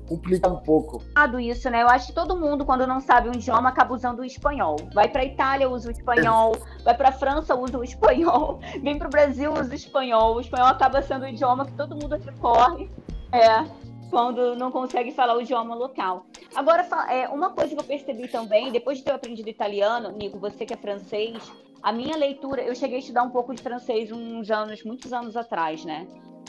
[0.08, 1.02] complica um pouco.
[1.38, 1.82] Isso, né?
[1.82, 4.76] Eu acho que todo mundo, quando não sabe um idioma, acaba usando o espanhol.
[4.94, 6.56] Vai para Itália, usa o espanhol.
[6.82, 8.60] Vai para França, usa o espanhol.
[8.82, 10.36] Vem para o Brasil, usa o espanhol.
[10.36, 12.88] O espanhol acaba sendo o idioma que todo mundo recorre.
[13.32, 16.26] É, quando não consegue falar o idioma local.
[16.54, 20.64] Agora, é, uma coisa que eu percebi também, depois de ter aprendido italiano, Nico, você
[20.64, 24.50] que é francês, a minha leitura, eu cheguei a estudar um pouco de francês uns
[24.50, 26.06] anos, muitos anos atrás, né?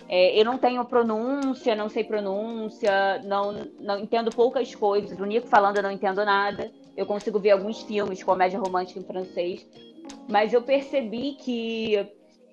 [0.10, 5.20] É, eu não tenho pronúncia, não sei pronúncia, não, não entendo poucas coisas.
[5.20, 6.72] O Nico falando, eu não entendo nada.
[6.96, 9.68] Eu consigo ver alguns filmes, comédia romântica em francês.
[10.30, 12.08] Mas eu percebi que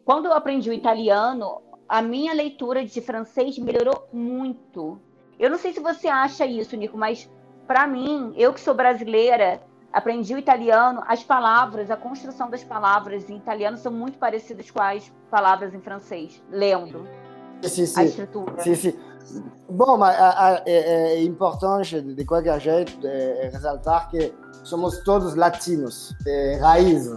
[0.04, 1.62] quando eu aprendi o italiano,
[1.94, 4.98] a minha leitura de francês melhorou muito.
[5.38, 7.30] Eu não sei se você acha isso, Nico, mas
[7.68, 13.30] para mim, eu que sou brasileira, aprendi o italiano, as palavras, a construção das palavras
[13.30, 17.06] em italiano são muito parecidas com as palavras em francês, lendo
[17.62, 18.00] sim, sim.
[18.00, 18.60] a estrutura.
[18.60, 18.98] Sim, sim.
[19.70, 25.36] Bom, mas a, a, é, é, importante, de qualquer jeito, é, ressaltar que somos todos
[25.36, 27.16] latinos, é, raiz.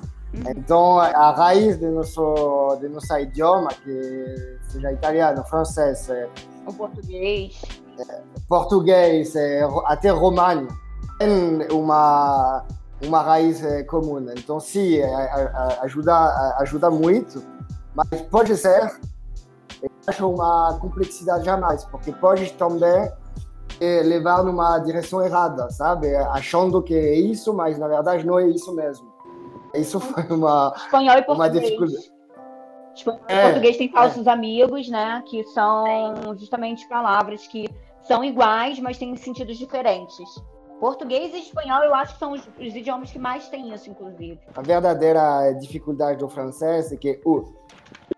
[0.55, 6.29] Então, a raiz de nosso, de nosso idioma, que seja italiano, francês, é,
[6.65, 7.61] o português,
[7.97, 9.33] é, português,
[9.85, 10.67] até romano,
[11.17, 12.65] tem uma,
[13.03, 14.25] uma raiz comum.
[14.37, 14.99] Então, sim,
[15.81, 17.43] ajuda, ajuda muito,
[17.95, 18.91] mas pode ser
[20.07, 23.11] acho uma complexidade jamais, porque pode também
[23.79, 26.15] é, levar numa direção errada, sabe?
[26.15, 29.16] Achando que é isso, mas na verdade não é isso mesmo.
[29.77, 31.37] Isso foi uma, Espanhol e português.
[31.37, 32.11] uma dificuldade.
[32.95, 34.31] Espanhol e é, português tem falsos é.
[34.31, 35.23] amigos, né?
[35.27, 37.69] Que são justamente palavras que
[38.01, 40.41] são iguais, mas têm sentidos diferentes.
[40.79, 44.39] Português e espanhol eu acho que são os, os idiomas que mais têm isso, inclusive.
[44.55, 47.51] A verdadeira dificuldade do francês é que uh,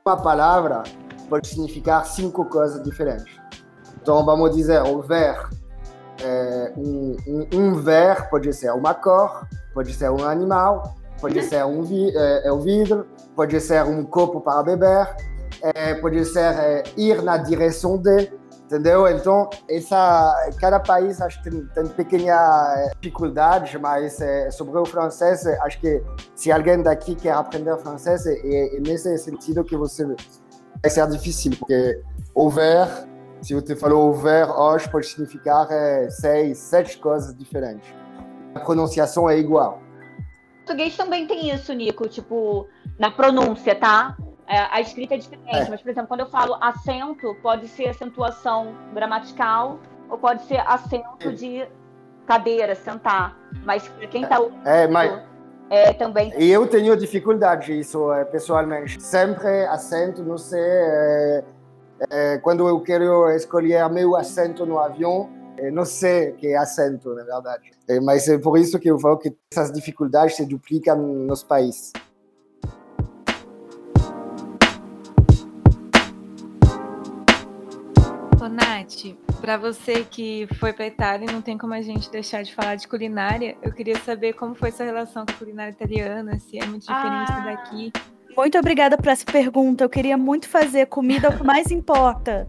[0.06, 0.84] uma palavra
[1.30, 3.34] pode significar cinco coisas diferentes.
[4.02, 5.38] Então, vamos dizer, o ver,
[6.22, 11.66] é, um, um, um, ver pode ser uma cor, pode ser um animal, pode ser
[11.66, 15.16] um, vi, é, é vidro, pode ser um copo para beber,
[15.62, 18.32] é, pode ser é, ir na direção de,
[18.66, 19.08] entendeu?
[19.08, 24.86] Então, essa, cada país acho que tem, tem pequena é, dificuldade, mas é, sobre o
[24.86, 26.02] francês, acho que
[26.36, 31.52] se alguém daqui quer aprender francês, é, é nesse sentido que você vai ser difícil,
[31.58, 32.02] porque
[32.36, 32.88] over,
[33.42, 37.90] se você falou over hoje, pode significar é, seis, sete coisas diferentes.
[38.56, 39.82] A pronunciação é igual.
[40.70, 42.68] Português também tem isso, Nico, tipo,
[43.00, 44.16] na pronúncia, tá?
[44.48, 45.68] É, a escrita é diferente, é.
[45.68, 51.34] mas, por exemplo, quando eu falo acento, pode ser acentuação gramatical ou pode ser acento
[51.34, 51.68] de
[52.28, 53.36] cadeira, sentar.
[53.66, 55.20] Mas para quem está é, mas
[55.72, 56.32] é, também.
[56.38, 59.02] E eu tenho dificuldade isso é, pessoalmente.
[59.02, 61.44] Sempre assento, não sei, é,
[62.12, 65.39] é, quando eu quero escolher meu assento no avião, é,
[65.72, 67.72] não sei que é assento, na verdade.
[67.88, 71.92] É, mas é por isso que eu falo que essas dificuldades se duplicam nos países.
[78.42, 82.54] Ô, Nath, para você que foi para Itália, não tem como a gente deixar de
[82.54, 83.58] falar de culinária.
[83.62, 87.32] Eu queria saber como foi sua relação com a culinária italiana, se é muito diferente
[87.32, 87.92] ah, daqui.
[88.38, 89.84] Muito obrigada por essa pergunta.
[89.84, 92.48] Eu queria muito fazer comida o que mais importa.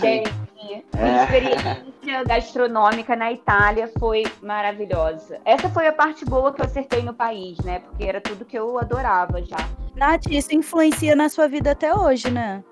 [0.00, 0.30] Gente,
[0.92, 5.40] a experiência gastronômica na Itália foi maravilhosa.
[5.44, 7.80] Essa foi a parte boa que eu acertei no país, né?
[7.80, 9.56] Porque era tudo que eu adorava já.
[9.94, 12.62] Nath, isso influencia na sua vida até hoje, né?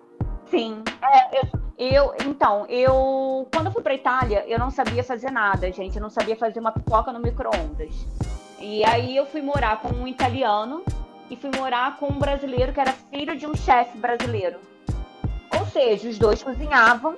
[0.47, 0.83] Sim.
[1.03, 5.71] É, eu eu, então, eu quando eu fui para Itália, eu não sabia fazer nada,
[5.73, 5.97] gente.
[5.97, 7.95] Eu não sabia fazer uma pipoca no micro-ondas.
[8.61, 10.85] E aí eu fui morar com um italiano
[11.29, 14.59] e fui morar com um brasileiro que era filho de um chefe brasileiro.
[15.59, 17.17] Ou seja, os dois cozinhavam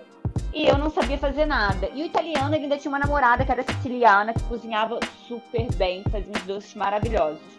[0.53, 1.91] e eu não sabia fazer nada.
[1.95, 6.03] E o italiano ele ainda tinha uma namorada que era siciliana, que cozinhava super bem,
[6.11, 7.57] fazia uns doces maravilhosos.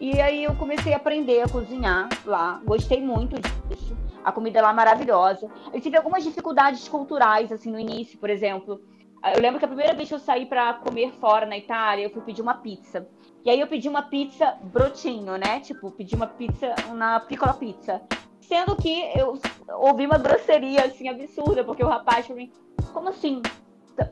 [0.00, 3.96] E aí eu comecei a aprender a cozinhar lá, gostei muito disso.
[4.24, 5.48] A comida lá é maravilhosa.
[5.72, 8.80] Eu tive algumas dificuldades culturais, assim, no início, por exemplo.
[9.34, 12.10] Eu lembro que a primeira vez que eu saí para comer fora na Itália, eu
[12.10, 13.06] fui pedir uma pizza.
[13.44, 15.60] E aí eu pedi uma pizza brotinho, né?
[15.60, 18.00] Tipo, pedi uma pizza, uma piccola pizza.
[18.52, 19.40] Sendo que eu
[19.78, 22.46] ouvi uma grosseria, assim, absurda, porque o rapaz falou
[22.92, 23.40] como assim?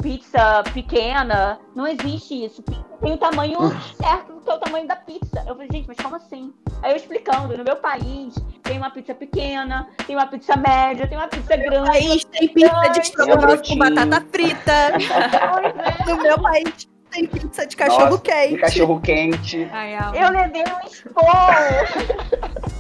[0.01, 1.59] Pizza pequena?
[1.77, 2.63] Não existe isso.
[2.63, 3.59] Tem o tamanho
[4.01, 5.45] certo, que é o tamanho da pizza.
[5.47, 6.55] Eu falei, gente, mas como assim?
[6.83, 11.19] Aí eu explicando, no meu país, Tem uma pizza pequena, tem uma pizza média, tem
[11.19, 11.91] uma pizza grande.
[11.91, 14.73] país tem pizza de estrogonofe com batata frita.
[16.09, 18.55] No meu país tem pizza de cachorro Nossa, quente.
[18.55, 19.69] De cachorro quente.
[19.71, 19.99] Ai.
[20.15, 22.80] Eu levei um esporro.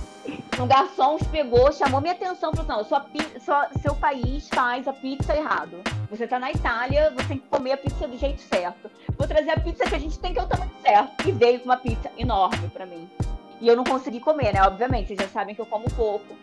[0.58, 3.06] Um garçom pegou, chamou minha atenção, falou assim, não, sua,
[3.40, 5.76] sua- seu país faz a pizza errado.
[6.10, 8.90] Você tá na Itália, você tem que comer a pizza do jeito certo.
[9.16, 11.28] Vou trazer a pizza que a gente tem, que é o tamanho certo.
[11.28, 13.08] E veio com uma pizza enorme pra mim.
[13.60, 14.62] E eu não consegui comer, né?
[14.62, 16.34] Obviamente, vocês já sabem que eu como pouco.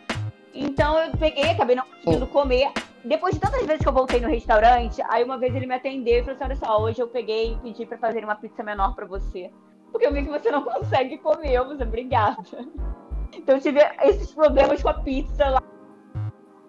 [0.54, 2.72] Então eu peguei, acabei não conseguindo comer.
[3.04, 6.20] Depois de tantas vezes que eu voltei no restaurante, aí uma vez ele me atendeu
[6.20, 8.96] e falou assim: olha só, hoje eu peguei e pedi pra fazer uma pizza menor
[8.96, 9.52] pra você.
[9.92, 12.38] Porque eu vi que você não consegue comer, eu você, obrigada.
[13.34, 15.62] Então eu tive esses problemas com a pizza lá,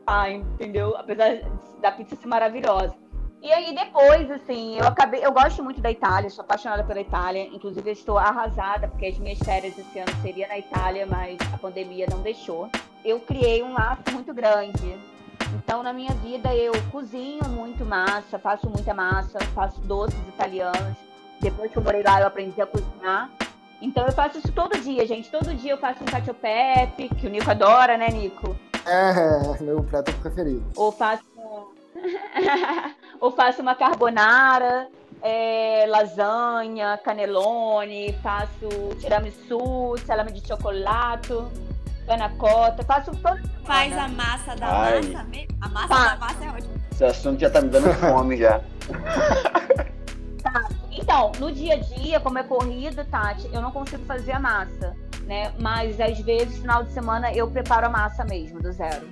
[0.06, 0.96] ah, entendeu?
[0.96, 1.40] Apesar
[1.80, 2.94] da pizza ser maravilhosa.
[3.40, 5.24] E aí depois, assim, eu acabei.
[5.24, 7.46] Eu gosto muito da Itália, sou apaixonada pela Itália.
[7.46, 12.06] Inclusive, estou arrasada, porque as minhas férias esse ano seria na Itália, mas a pandemia
[12.10, 12.68] não deixou.
[13.04, 14.98] Eu criei um laço muito grande.
[15.54, 20.96] Então, na minha vida, eu cozinho muito massa, faço muita massa, faço doces italianos.
[21.40, 23.30] Depois que eu morei lá, eu aprendi a cozinhar.
[23.80, 25.30] Então, eu faço isso todo dia, gente.
[25.30, 28.56] Todo dia eu faço um cacio pepe, que o Nico adora, né, Nico?
[28.86, 30.64] É, meu prato preferido.
[30.76, 31.22] ou faço
[33.20, 34.88] ou faço uma carbonara,
[35.22, 38.68] é, lasanha, canelone, faço
[39.00, 41.34] tiramisu, salame de chocolate,
[42.06, 45.02] panna cotta, faço todo Faz a massa da Ai.
[45.02, 45.48] massa mesmo.
[45.60, 46.10] A massa Faz.
[46.10, 46.74] da massa é ótima.
[46.90, 48.60] Esse assunto já tá me dando fome já.
[50.92, 54.96] Então, no dia a dia, como é corrida, Tati, eu não consigo fazer a massa,
[55.24, 55.52] né?
[55.58, 59.06] Mas às vezes, final de semana, eu preparo a massa mesmo, do zero.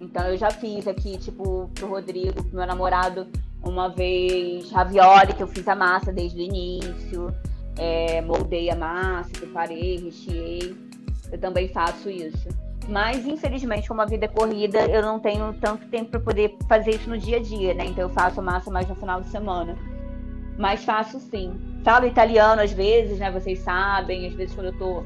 [0.00, 3.28] Então eu já fiz aqui, tipo, pro Rodrigo, pro meu namorado,
[3.62, 7.34] uma vez ravioli, que eu fiz a massa desde o início.
[7.78, 10.74] É, moldei a massa, preparei, recheei.
[11.30, 12.48] Eu também faço isso.
[12.88, 16.92] Mas, infelizmente, como a vida é corrida, eu não tenho tanto tempo para poder fazer
[16.92, 17.84] isso no dia a dia, né?
[17.84, 19.76] Então eu faço a massa mais no final de semana.
[20.60, 21.58] Mas faço sim.
[21.82, 23.30] Falo italiano às vezes, né?
[23.30, 24.26] Vocês sabem.
[24.26, 25.02] Às vezes, quando eu tô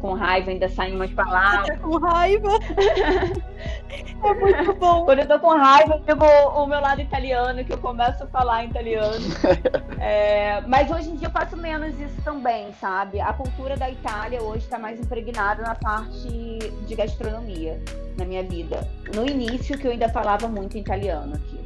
[0.00, 1.66] com raiva, ainda saem umas palavras.
[1.66, 2.48] Tá com raiva.
[3.90, 5.04] é muito bom.
[5.04, 8.26] Quando eu tô com raiva, eu digo o meu lado italiano, que eu começo a
[8.28, 9.18] falar italiano.
[10.04, 13.20] É, mas hoje em dia eu faço menos isso também, sabe?
[13.20, 17.80] A cultura da Itália hoje está mais impregnada na parte de gastronomia
[18.18, 18.84] na minha vida.
[19.14, 21.60] No início, que eu ainda falava muito italiano aqui.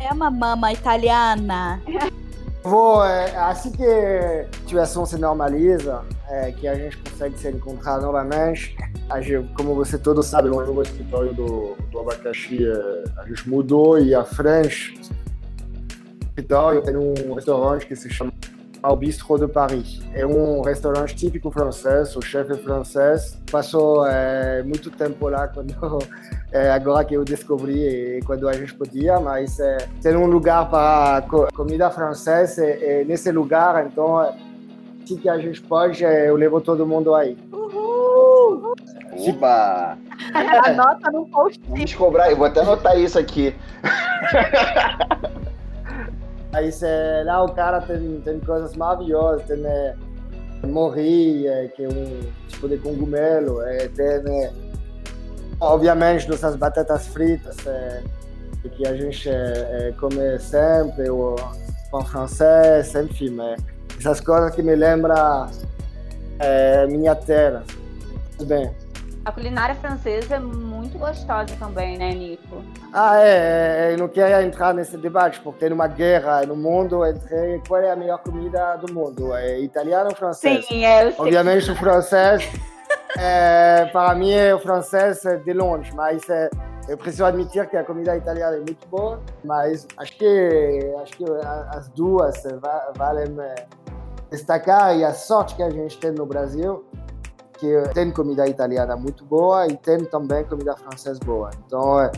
[0.00, 1.82] É uma mama italiana.
[2.64, 8.00] Vou, é, assim que a situação se normaliza, é, que a gente consegue se encontrar
[8.00, 8.74] novamente,
[9.10, 13.46] a gente, como você todos sabem, o novo escritório do, do Abacaxi, é, a gente
[13.50, 18.32] mudou e frente do escritório tem um restaurante que se chama
[18.92, 20.00] o Bistrot de Paris.
[20.12, 23.38] É um restaurante típico francês, o chefe é francês.
[23.50, 25.74] Passou é, muito tempo lá quando
[26.52, 30.68] é, agora que eu descobri e quando a gente podia, mas é, tem um lugar
[30.68, 34.34] para co comida francesa e, e nesse lugar, então,
[35.06, 37.38] se que a gente pode, eu levo todo mundo aí.
[37.52, 38.74] Uhul!
[39.12, 39.96] Opa!
[40.66, 41.60] Anota no post.
[41.68, 43.54] Vamos cobrar, eu vou até anotar isso aqui.
[46.54, 46.86] Aí cê,
[47.24, 49.94] lá o cara tem, tem coisas maravilhosas, tem é,
[50.64, 54.52] morri, é, que é um tipo de cogumelo, é, tem é,
[55.60, 58.02] obviamente nossas batatas fritas, é,
[58.76, 59.32] que a gente é,
[59.88, 61.34] é, come sempre, o
[61.90, 63.56] pão francês, enfim, é,
[63.98, 65.50] essas coisas que me lembram
[66.88, 67.64] minha terra.
[68.36, 68.83] Tudo bem.
[69.24, 72.62] A culinária francesa é muito gostosa também, né, Nico?
[72.92, 77.04] Ah, é, é, eu não queria entrar nesse debate, porque tem uma guerra no mundo
[77.06, 80.66] entre qual é a melhor comida do mundo, é italiano ou francês?
[80.66, 81.14] Sim, é, eu.
[81.16, 82.46] Obviamente o francês,
[83.18, 86.50] é, para mim é o francês é de longe, mas é,
[86.86, 91.24] eu preciso admitir que a comida italiana é muito boa, mas acho que, acho que
[91.70, 93.54] as duas é, va- valem é,
[94.30, 96.84] destacar e a sorte que a gente tem no Brasil,
[97.58, 101.50] que tem comida italiana muito boa e tem também comida francesa boa.
[101.66, 102.10] Então, é,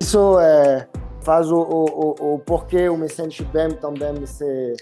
[0.00, 0.88] isso é,
[1.22, 4.76] faz o, o, o, o porquê eu me sinto bem também nesse,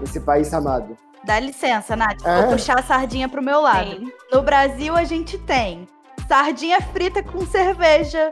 [0.00, 0.96] nesse país amado.
[1.24, 2.24] Dá licença, Nath.
[2.24, 2.42] É?
[2.42, 3.90] Vou puxar a sardinha pro meu lado.
[3.90, 4.12] Sim.
[4.32, 5.88] No Brasil, a gente tem
[6.28, 8.30] sardinha frita com cerveja,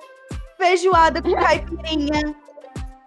[0.58, 2.34] feijoada com caipirinha,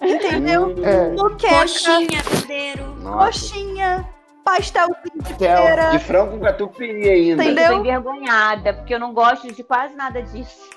[0.01, 0.75] entendeu?
[0.83, 1.11] É.
[1.11, 2.95] Moqueca, Coxinha, cordeiro.
[3.03, 4.09] coxinha,
[4.45, 5.89] pastelzinho de Pastel feira.
[5.89, 7.43] De frango com catupiry ainda.
[7.43, 7.79] Tem- Eu tô Entendeu?
[7.79, 10.69] envergonhada, porque eu não gosto de quase nada disso.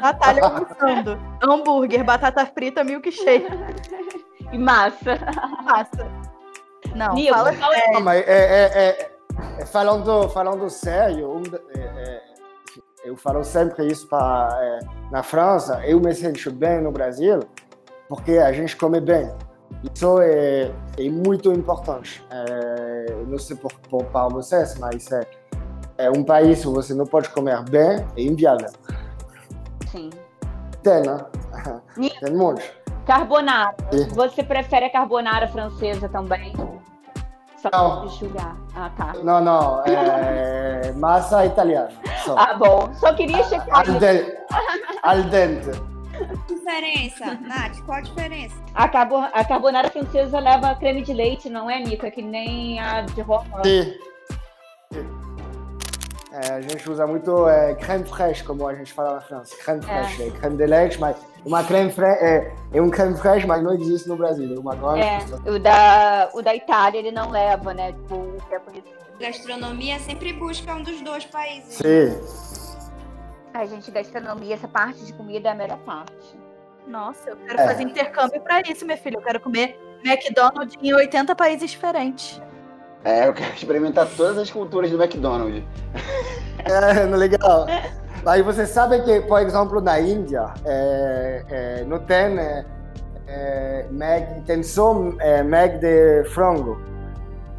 [0.00, 1.18] Natália almoçando.
[1.42, 3.46] Hambúrguer, batata frita, milkshake.
[4.52, 5.18] E massa.
[5.66, 6.06] Passa.
[6.94, 9.10] Não, Nico, fala qual é- Não, mas é, é- é-
[9.60, 11.42] é- falando, falando sério, um
[11.76, 12.34] é- é-
[13.04, 14.78] Eu falo sempre isso pra, é,
[15.10, 15.82] na França.
[15.84, 17.40] Eu me sinto bem no Brasil
[18.08, 19.30] porque a gente come bem.
[19.82, 22.24] Isso é, é muito importante.
[22.30, 25.26] É, não sei por, por, para vocês, mas é,
[25.98, 28.70] é um país que você não pode comer bem, é inviável.
[29.90, 30.10] Sim.
[30.82, 31.18] Tem, né?
[32.20, 32.72] Tem um monte.
[33.06, 33.74] Carbonara.
[34.14, 36.52] Você prefere a carbonara francesa também?
[37.56, 38.06] Só Não.
[38.06, 38.56] de julgar.
[38.74, 39.12] Ah, tá.
[39.22, 41.88] Não, não, é massa italiana.
[42.24, 42.34] Só.
[42.36, 42.90] Ah, bom.
[42.94, 43.84] Só queria checar.
[43.88, 43.94] Al.
[45.02, 45.93] Al dente.
[46.48, 48.54] Diferença, Nath, qual a diferença?
[48.74, 49.16] A, carbo...
[49.16, 52.06] a carbonara francesa leva creme de leite, não é, Nico?
[52.06, 53.62] É que nem a de Roma.
[53.64, 53.94] Sim.
[56.32, 59.54] É, a gente usa muito é, creme fraiche, como a gente fala na França.
[59.56, 60.30] Creme fraiche, é.
[60.32, 64.08] creme de leite, mas uma creme fraiche é, é um creme fraiche, mas não existe
[64.08, 64.52] no Brasil.
[64.52, 67.92] É uma nova É, o da, o da Itália ele não leva, né?
[67.92, 68.94] Tipo, o que é conhecido.
[69.20, 71.74] Gastronomia sempre busca um dos dois países.
[71.74, 72.63] Sim.
[73.54, 76.36] Ai, gente, gastronomia, essa parte de comida é a melhor parte.
[76.88, 77.66] Nossa, eu quero É.
[77.68, 79.16] fazer intercâmbio pra isso, minha filha.
[79.16, 82.42] Eu quero comer McDonald's em 80 países diferentes.
[83.04, 85.62] É, eu quero experimentar todas as culturas do McDonald's.
[86.66, 87.66] É, não legal.
[88.24, 92.64] Aí você sabe que, por exemplo, na Índia, é, é, não tem, é,
[93.26, 96.80] é, Mac, tem só é, Mac de frango.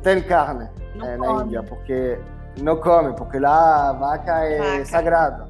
[0.01, 0.67] Tem carne
[1.03, 1.43] é, na.
[1.43, 2.17] Índia, porque
[2.59, 4.85] não come, porque lá a vaca é Vaca.
[4.85, 5.47] sagrada.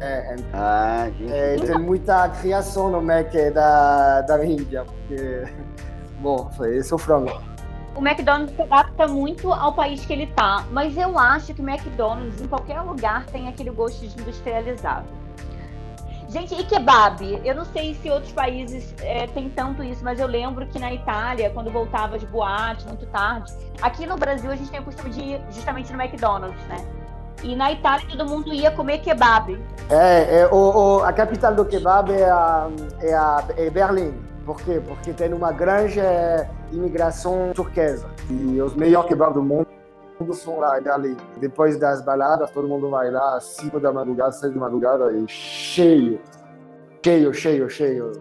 [0.00, 1.32] É, é, Ah, gente.
[1.32, 5.44] é, tem muita criação no Mac da, da Índia, porque,
[6.20, 7.30] bom, foi esse é o frango.
[7.94, 11.68] O McDonald's se adapta muito ao país que ele tá, mas eu acho que o
[11.68, 15.06] McDonald's em qualquer lugar tem aquele gosto de industrializado.
[16.28, 17.40] Gente, e kebab?
[17.44, 20.92] Eu não sei se outros países é, tem tanto isso, mas eu lembro que na
[20.92, 25.10] Itália, quando voltava de boate muito tarde, aqui no Brasil a gente tem o costume
[25.10, 26.84] de ir justamente no McDonald's, né?
[27.42, 29.60] E na Itália todo mundo ia comer kebab.
[29.90, 30.56] É, é, o,
[30.98, 32.68] o- a capital do kebab é, a,
[33.00, 34.14] é, a, é Berlim.
[34.44, 34.80] Por quê?
[34.86, 38.08] Porque tem uma grande é, imigração turquesa.
[38.30, 39.66] E os melhores kebabs do mundo
[40.32, 41.16] são lá em Berlim.
[41.38, 45.28] Depois das baladas, todo mundo vai lá às 5 da madrugada, 6 da madrugada, e
[45.28, 46.20] cheio.
[47.04, 48.12] Cheio, cheio, cheio.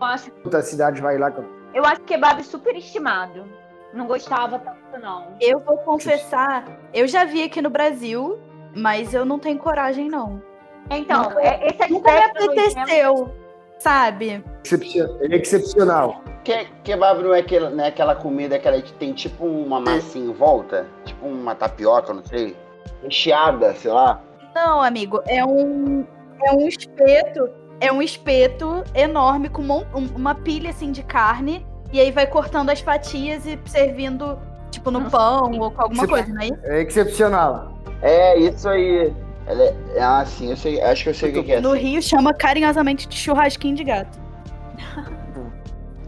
[0.00, 1.32] Eu acho, Toda a cidade vai lá.
[1.72, 3.44] eu acho kebab super estimado.
[3.92, 5.36] Não gostava tanto, não.
[5.40, 8.38] Eu vou confessar, eu já vi aqui no Brasil,
[8.74, 10.42] mas eu não tenho coragem, não.
[10.90, 13.34] Então, é, esse Nunca me nojento- apeteceu,
[13.78, 14.44] sabe?
[14.64, 14.84] Excep-
[15.20, 16.22] É excepcional.
[16.44, 20.26] Que, kebab não é, aquela, não é aquela comida que ela tem tipo uma massinha
[20.28, 20.86] em volta?
[21.04, 22.54] Tipo uma tapioca, não sei.
[23.02, 24.20] Recheada, sei lá.
[24.54, 26.06] Não, amigo, é um
[26.42, 27.48] é um espeto,
[27.80, 32.26] é um espeto enorme com mon- um- uma pilha assim de carne e aí vai
[32.26, 34.38] cortando as fatias e servindo
[34.74, 36.58] tipo no pão ou com alguma coisa, não é isso?
[36.64, 37.78] É excepcional.
[38.02, 39.12] É, isso aí.
[39.46, 41.60] Ela é, é assim, eu sei, acho que eu sei o que, que é.
[41.60, 41.80] No assim.
[41.82, 44.18] Rio chama carinhosamente de churrasquinho de gato.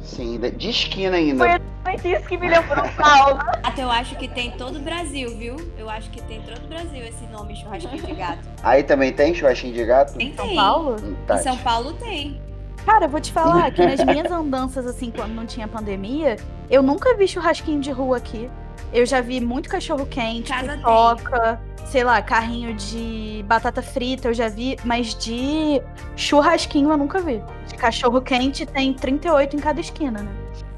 [0.01, 1.45] Sim, de- de esquina ainda.
[1.45, 3.39] Foi exatamente isso que me lembrou Paulo.
[3.63, 5.57] Até eu acho que tem todo o Brasil, viu?
[5.77, 8.49] Eu acho que tem todo o Brasil esse nome churrasquinho de gato.
[8.63, 10.17] Aí também tem churrasquinho de gato?
[10.17, 10.57] Tem, São tem.
[10.57, 10.97] Paulo?
[11.03, 11.43] Hum, Em Tati.
[11.43, 12.41] São Paulo tem.
[12.87, 16.37] Cara, eu vou te falar que nas minhas andanças, assim, quando não tinha pandemia,
[16.71, 18.49] eu nunca vi churrasquinho de rua aqui.
[18.93, 24.35] Eu já vi muito cachorro quente, Casa pipoca, sei lá, carrinho de batata frita, eu
[24.35, 25.83] já vi, mas de
[26.15, 27.43] churrasquinho eu nunca vi.
[27.67, 30.31] De cachorro quente tem 38 em cada esquina, né?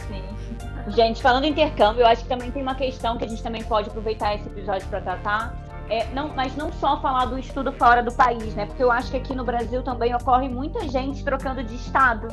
[0.09, 0.93] Sim.
[0.93, 3.63] Gente, falando em intercâmbio, eu acho que também tem uma questão que a gente também
[3.63, 5.55] pode aproveitar esse episódio para tratar.
[5.91, 8.67] É, não, mas não só falar do estudo fora do país, né?
[8.67, 12.29] Porque eu acho que aqui no Brasil também ocorre muita gente trocando de estado.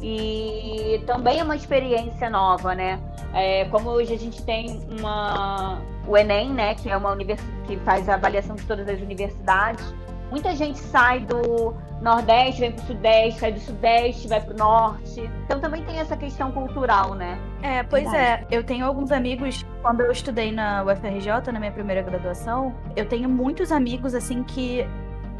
[0.00, 3.00] E também é uma experiência nova, né?
[3.34, 6.74] É, como hoje a gente tem uma, o Enem, né?
[6.74, 9.84] Que é uma universidade que faz a avaliação de todas as universidades.
[10.30, 15.30] Muita gente sai do Nordeste, vem pro Sudeste, sai do Sudeste, vai pro Norte.
[15.44, 17.38] Então também tem essa questão cultural, né?
[17.62, 18.44] É, pois é.
[18.50, 23.28] Eu tenho alguns amigos, quando eu estudei na UFRJ, na minha primeira graduação, eu tenho
[23.28, 24.86] muitos amigos, assim, que,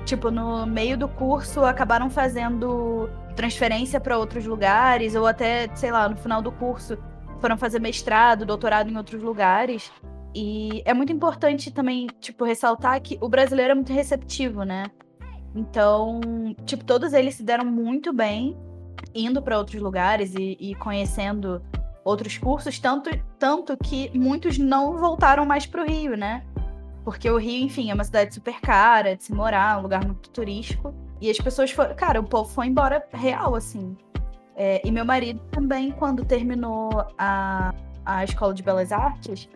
[0.05, 6.09] tipo, no meio do curso acabaram fazendo transferência para outros lugares, ou até, sei lá,
[6.09, 6.97] no final do curso
[7.41, 9.93] foram fazer mestrado, doutorado em outros lugares.
[10.35, 14.87] E é muito importante também, tipo, ressaltar que o brasileiro é muito receptivo, né?
[15.55, 16.21] Então,
[16.67, 18.57] tipo, todos eles se deram muito bem
[19.15, 21.63] indo para outros lugares e, e conhecendo
[22.05, 26.45] outros cursos, tanto, tanto que muitos não voltaram mais para o Rio, né?
[27.05, 30.29] Porque o Rio, enfim, é uma cidade super cara de se morar, um lugar muito
[30.31, 30.95] turístico.
[31.21, 31.95] E as pessoas foram.
[31.95, 33.97] Cara, o povo foi embora real, assim.
[34.55, 37.73] É, e meu marido também, quando terminou a,
[38.05, 39.49] a escola de belas artes,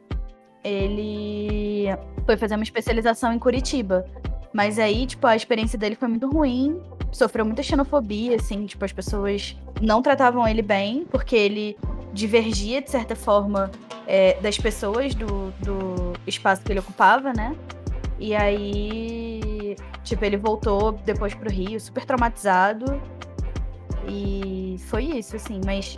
[0.62, 1.86] ele
[2.26, 4.04] foi fazer uma especialização em Curitiba.
[4.52, 6.80] Mas aí, tipo, a experiência dele foi muito ruim.
[7.12, 11.76] Sofreu muita xenofobia, assim, tipo, as pessoas não tratavam ele bem, porque ele
[12.12, 13.70] divergia, de certa forma,
[14.06, 17.54] é, das pessoas do, do espaço que ele ocupava, né?
[18.18, 23.00] E aí, tipo, ele voltou depois pro Rio, super traumatizado.
[24.08, 25.60] E foi isso, assim.
[25.64, 25.96] Mas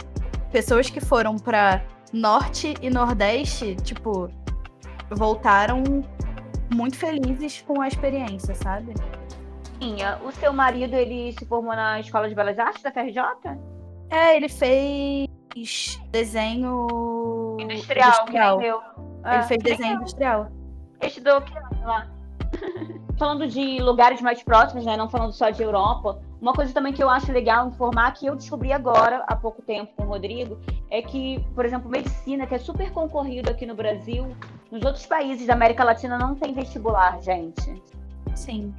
[0.50, 1.82] pessoas que foram para
[2.12, 4.30] Norte e Nordeste, tipo,
[5.14, 5.82] voltaram
[6.72, 8.94] muito felizes com a experiência, sabe?
[10.24, 13.20] O seu marido, ele se formou na Escola de Belas Artes da FRJ?
[14.10, 15.28] É, ele fez
[16.10, 16.86] desenho
[17.58, 18.10] industrial.
[18.20, 18.60] industrial.
[18.60, 18.74] Ele
[19.24, 20.48] ah, fez desenho industrial.
[21.00, 21.52] Estudou que
[21.84, 22.08] lá?
[23.18, 24.96] falando de lugares mais próximos, né?
[24.96, 26.20] Não falando só de Europa.
[26.43, 29.93] Uma coisa também que eu acho legal informar, que eu descobri agora, há pouco tempo,
[29.97, 30.59] com o Rodrigo,
[30.90, 34.26] é que, por exemplo, medicina, que é super concorrido aqui no Brasil,
[34.68, 37.80] nos outros países da América Latina não tem vestibular, gente.
[38.34, 38.74] Sim.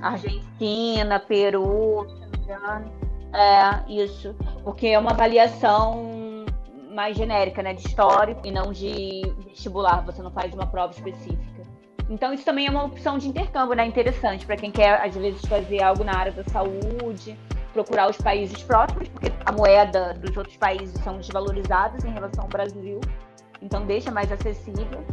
[0.00, 2.06] Argentina, Peru,
[3.34, 4.34] é, isso.
[4.62, 6.46] Porque é uma avaliação
[6.90, 7.74] mais genérica, né?
[7.74, 10.02] De histórico e não de vestibular.
[10.06, 11.63] Você não faz uma prova específica.
[12.08, 13.86] Então, isso também é uma opção de intercâmbio, né?
[13.86, 17.36] Interessante para quem quer, às vezes, fazer algo na área da saúde,
[17.72, 22.48] procurar os países próximos, porque a moeda dos outros países são desvalorizadas em relação ao
[22.48, 23.00] Brasil,
[23.60, 25.04] então deixa mais acessível.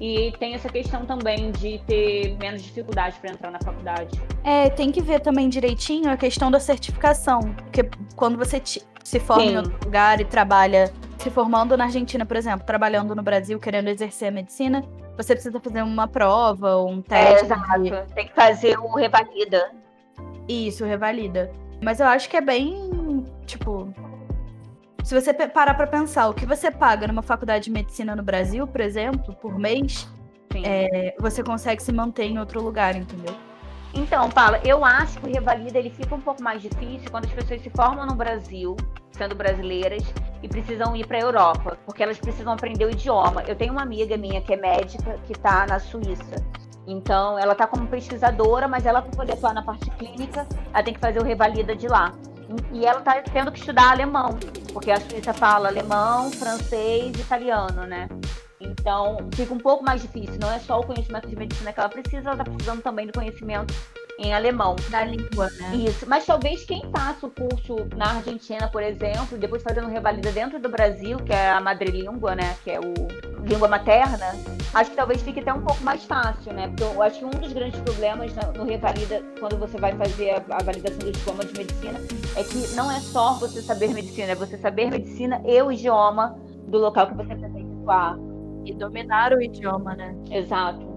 [0.00, 4.20] E tem essa questão também de ter menos dificuldade para entrar na faculdade.
[4.42, 7.40] É, tem que ver também direitinho a questão da certificação.
[7.54, 8.60] Porque quando você
[9.04, 9.50] se forma Sim.
[9.50, 13.88] em outro lugar e trabalha, se formando na Argentina, por exemplo, trabalhando no Brasil, querendo
[13.88, 14.84] exercer a medicina,
[15.16, 17.42] você precisa fazer uma prova ou um é, teste.
[17.42, 17.82] É, exato.
[17.82, 18.14] De...
[18.14, 19.70] Tem que fazer o revalida.
[20.48, 21.50] Isso, revalida.
[21.82, 23.92] Mas eu acho que é bem, tipo,
[25.02, 28.66] se você parar para pensar o que você paga numa faculdade de medicina no Brasil,
[28.66, 30.08] por exemplo, por mês,
[30.64, 33.34] é, você consegue se manter em outro lugar, entendeu?
[33.94, 37.32] Então, Paula, eu acho que o Revalida ele fica um pouco mais difícil quando as
[37.32, 38.76] pessoas se formam no Brasil,
[39.10, 40.02] sendo brasileiras,
[40.42, 43.42] e precisam ir para a Europa, porque elas precisam aprender o idioma.
[43.46, 46.36] Eu tenho uma amiga minha que é médica, que está na Suíça.
[46.86, 50.92] Então, ela está como pesquisadora, mas ela, para poder atuar na parte clínica, ela tem
[50.92, 52.12] que fazer o Revalida de lá.
[52.72, 54.36] E ela está tendo que estudar alemão,
[54.72, 58.08] porque a Suíça fala alemão, francês italiano, né?
[58.60, 60.38] Então, fica um pouco mais difícil.
[60.40, 63.12] Não é só o conhecimento de medicina que ela precisa, ela está precisando também do
[63.12, 63.72] conhecimento
[64.18, 64.76] em alemão.
[64.90, 65.76] Da língua, né?
[65.76, 66.08] Isso.
[66.08, 70.68] Mas talvez quem faça o curso na Argentina, por exemplo, depois fazendo revalida dentro do
[70.68, 72.56] Brasil, que é a madrelíngua, né?
[72.64, 74.36] Que é o língua materna,
[74.72, 76.68] acho que talvez fique até um pouco mais fácil, né?
[76.68, 80.56] Porque eu acho que um dos grandes problemas no Revalida, quando você vai fazer a,
[80.56, 82.00] a validação do diploma de medicina,
[82.36, 86.36] é que não é só você saber medicina, é você saber medicina e o idioma
[86.68, 88.16] do local que você pretende atuar.
[88.64, 90.14] E dominar o idioma, né?
[90.30, 90.91] Exato.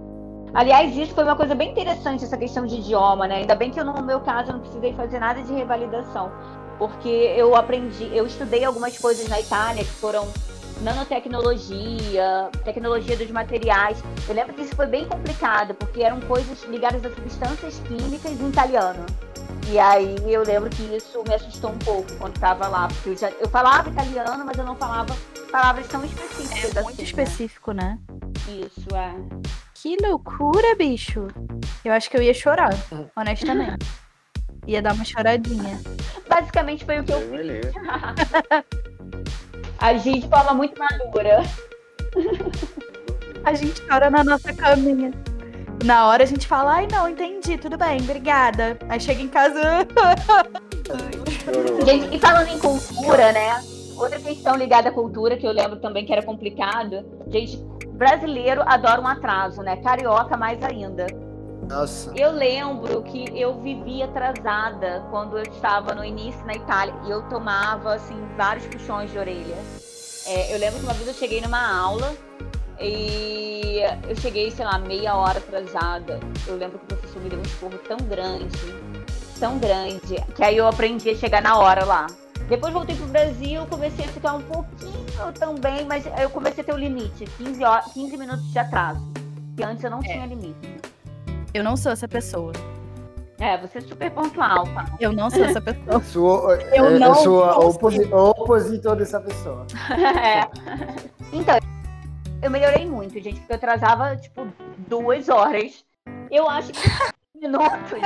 [0.55, 3.39] Aliás, isso foi uma coisa bem interessante, essa questão de idioma, né?
[3.39, 6.31] Ainda bem que eu, no meu caso, eu não precisei fazer nada de revalidação.
[6.79, 10.25] Porque eu aprendi, eu estudei algumas coisas na Itália que foram
[10.81, 14.01] nanotecnologia, tecnologia dos materiais.
[14.29, 18.47] Eu lembro que isso foi bem complicado, porque eram coisas ligadas a substâncias químicas em
[18.47, 19.05] italiano.
[19.69, 23.17] E aí eu lembro que isso me assustou um pouco quando estava lá, porque eu,
[23.17, 25.13] já, eu falava italiano, mas eu não falava
[25.51, 26.77] palavras tão específicas.
[26.77, 27.03] É muito assim, né?
[27.03, 27.99] específico, né?
[28.47, 29.64] Isso, é.
[29.85, 31.27] Que loucura, bicho.
[31.83, 32.71] Eu acho que eu ia chorar,
[33.15, 33.85] honestamente.
[34.65, 35.79] ia dar uma choradinha.
[36.27, 37.71] Basicamente foi o que eu fiz.
[39.77, 41.43] A gente fala muito madura.
[43.43, 45.11] A gente chora na nossa caminha.
[45.83, 48.79] Na hora a gente fala, ai não, entendi, tudo bem, obrigada.
[48.89, 49.61] Aí chega em casa.
[51.85, 53.74] gente, e falando em cultura, né?
[53.97, 57.05] Outra questão ligada à cultura que eu lembro também que era complicado.
[57.27, 57.57] Gente,
[57.91, 59.77] brasileiro adora um atraso, né?
[59.77, 61.07] Carioca mais ainda.
[61.67, 62.11] Nossa.
[62.15, 67.23] Eu lembro que eu vivia atrasada quando eu estava no início na Itália e eu
[67.23, 69.55] tomava assim vários puxões de orelha.
[70.27, 72.13] É, eu lembro que uma vez eu cheguei numa aula
[72.79, 76.19] e eu cheguei, sei lá, meia hora atrasada.
[76.45, 78.57] Eu lembro que o professor me deu um esporro tão grande,
[79.39, 82.07] tão grande, que aí eu aprendi a chegar na hora lá.
[82.47, 86.73] Depois voltei pro Brasil, comecei a ficar um pouquinho também, mas eu comecei a ter
[86.73, 89.01] o limite, 15, horas, 15 minutos de atraso.
[89.57, 90.01] Que antes eu não é.
[90.03, 90.79] tinha limite.
[91.53, 92.53] Eu não sou essa pessoa.
[93.39, 94.85] É, você é super pontual, tá?
[94.99, 95.99] Eu não sou essa pessoa.
[96.05, 99.65] Sou, eu, eu não eu sou a oposi opositor dessa pessoa.
[99.91, 100.47] é.
[101.33, 101.57] Então,
[102.41, 104.47] eu melhorei muito, gente, porque eu atrasava, tipo,
[104.87, 105.83] duas horas.
[106.31, 106.79] Eu acho que
[107.41, 107.99] minutos.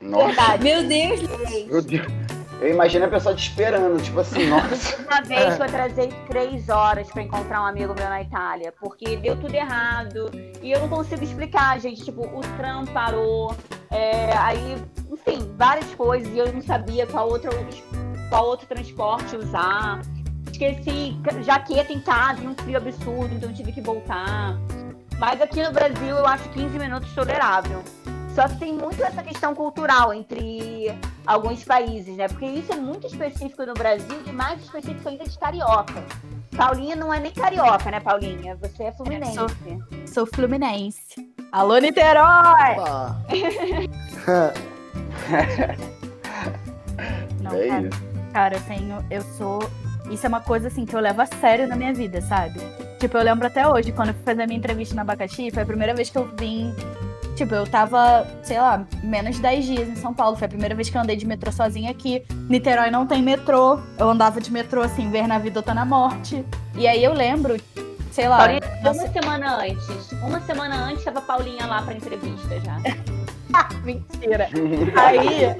[0.00, 0.26] Nossa.
[0.26, 0.64] Verdade.
[0.64, 1.20] Meu Deus.
[1.68, 2.31] Meu Deus.
[2.62, 4.96] Eu imagino a pessoa te esperando, tipo assim, nossa.
[5.02, 9.16] Uma vez que eu atrasei três horas para encontrar um amigo meu na Itália, porque
[9.16, 10.30] deu tudo errado.
[10.62, 12.04] E eu não consigo explicar, gente.
[12.04, 13.56] Tipo, o tram parou,
[13.90, 14.76] é, aí,
[15.10, 17.50] enfim, várias coisas, e eu não sabia qual outro,
[18.30, 20.00] qual outro transporte usar.
[20.52, 24.56] Esqueci jaqueta em casa, um frio absurdo, então tive que voltar.
[25.18, 27.82] Mas aqui no Brasil eu acho 15 minutos tolerável.
[28.34, 30.90] Só que tem muito essa questão cultural entre
[31.26, 32.28] alguns países, né?
[32.28, 36.02] Porque isso é muito específico no Brasil e mais específico ainda de carioca.
[36.56, 38.56] Paulinha não é nem carioca, né, Paulinha?
[38.56, 39.34] Você é fluminense.
[39.34, 39.48] sou,
[40.06, 41.30] sou fluminense.
[41.50, 42.76] Alô, Niterói!
[47.42, 47.90] não, é cara,
[48.32, 49.04] cara, eu tenho.
[49.10, 49.58] Eu sou.
[50.10, 52.60] Isso é uma coisa assim que eu levo a sério na minha vida, sabe?
[52.98, 55.62] Tipo, eu lembro até hoje, quando eu fui fazer a minha entrevista na Abacaxi, foi
[55.62, 56.74] a primeira vez que eu vim
[57.36, 60.36] Tipo, eu tava, sei lá, menos de 10 dias em São Paulo.
[60.36, 62.22] Foi a primeira vez que eu andei de metrô sozinha aqui.
[62.48, 63.78] Niterói não tem metrô.
[63.98, 66.44] Eu andava de metrô assim, ver na vida ou tá na morte.
[66.74, 67.56] E aí eu lembro,
[68.10, 68.38] sei lá.
[68.38, 70.12] Paulinha, uma semana antes.
[70.22, 72.76] Uma semana antes tava Paulinha lá pra entrevista já.
[73.84, 74.48] Mentira.
[74.96, 75.56] Aí,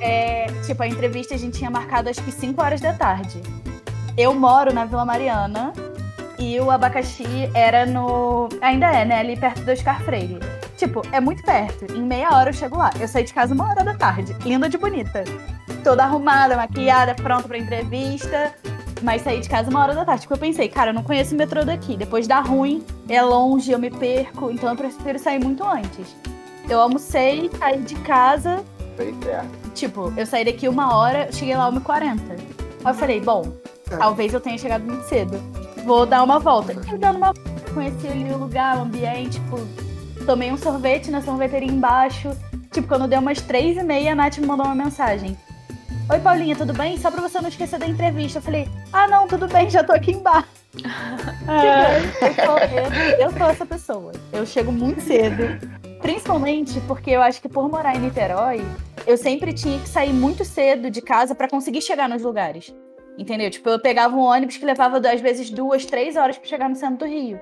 [0.00, 3.40] é, tipo, a entrevista a gente tinha marcado acho que 5 horas da tarde.
[4.16, 5.72] Eu moro na Vila Mariana
[6.38, 8.48] e o abacaxi era no.
[8.60, 9.18] Ainda é, né?
[9.20, 10.38] Ali perto do Oscar Freire.
[10.84, 11.90] Tipo, é muito perto.
[11.94, 12.90] Em meia hora eu chego lá.
[13.00, 15.24] Eu saí de casa uma hora da tarde, linda de bonita.
[15.82, 18.54] Toda arrumada, maquiada, pronta pra entrevista.
[19.02, 20.22] Mas saí de casa uma hora da tarde.
[20.22, 21.96] Tipo, eu pensei, cara, eu não conheço o metrô daqui.
[21.96, 24.50] Depois dá ruim, é longe, eu me perco.
[24.50, 26.14] Então eu prefiro sair muito antes.
[26.68, 28.62] Eu almocei, saí de casa.
[28.98, 29.70] Bem certo.
[29.74, 32.20] Tipo, eu saí daqui uma hora, cheguei lá 1h40.
[32.30, 32.38] Aí
[32.84, 33.54] eu falei, bom,
[33.88, 35.40] talvez eu tenha chegado muito cedo.
[35.86, 36.74] Vou dar uma volta.
[36.92, 37.32] E dando uma
[37.72, 39.58] conheci ali o lugar, o ambiente, tipo,
[40.24, 42.30] tomei um sorvete na sorveteria embaixo.
[42.72, 45.36] Tipo, quando deu umas três e meia, a Nath me mandou uma mensagem.
[46.10, 46.98] Oi, Paulinha, tudo bem?
[46.98, 48.38] Só pra você não esquecer da entrevista.
[48.38, 50.48] Eu falei, ah, não, tudo bem, já tô aqui embaixo.
[51.46, 54.12] É, eu, sou, eu, eu sou essa pessoa.
[54.32, 55.42] Eu chego muito cedo.
[56.00, 58.64] Principalmente porque eu acho que por morar em Niterói,
[59.06, 62.74] eu sempre tinha que sair muito cedo de casa para conseguir chegar nos lugares.
[63.18, 63.50] Entendeu?
[63.50, 66.76] Tipo, eu pegava um ônibus que levava às vezes duas, três horas para chegar no
[66.76, 67.38] centro do Rio.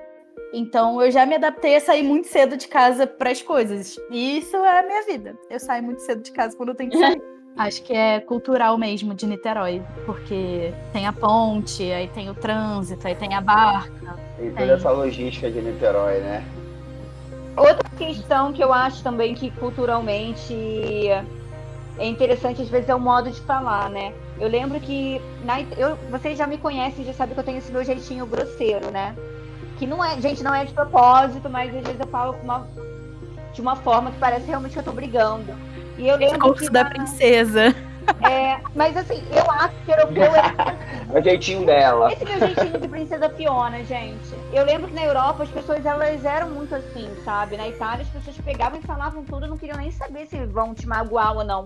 [0.51, 3.99] Então eu já me adaptei a sair muito cedo de casa para as coisas.
[4.09, 5.35] E isso é a minha vida.
[5.49, 7.21] Eu saio muito cedo de casa quando eu tenho que sair.
[7.55, 13.07] Acho que é cultural mesmo de Niterói, porque tem a ponte, aí tem o trânsito,
[13.07, 14.17] aí tem a barca.
[14.37, 14.71] Tem toda tem...
[14.71, 16.43] essa logística de Niterói, né?
[17.55, 20.55] Outra questão que eu acho também que culturalmente
[21.99, 24.13] é interessante, às vezes, é o modo de falar, né?
[24.39, 25.21] Eu lembro que.
[25.45, 28.89] Na, eu, vocês já me conhecem, já sabem que eu tenho esse meu jeitinho grosseiro,
[28.89, 29.15] né?
[29.83, 32.65] Que não é, gente, não é de propósito, mas às vezes eu falo uma,
[33.51, 35.53] de uma forma que parece realmente que eu tô brigando.
[35.97, 36.89] E eu lembro Discurso da na...
[36.89, 37.75] princesa.
[38.25, 42.13] É, mas assim, eu acho que europeu é o jeitinho dela.
[42.13, 44.33] Esse meu jeitinho de princesa Fiona, gente.
[44.53, 47.57] Eu lembro que na Europa as pessoas elas eram muito assim, sabe?
[47.57, 50.87] Na Itália as pessoas pegavam e falavam tudo, não queriam nem saber se vão te
[50.87, 51.65] magoar ou não.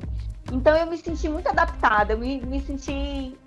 [0.52, 3.38] Então eu me senti muito adaptada, eu me, me senti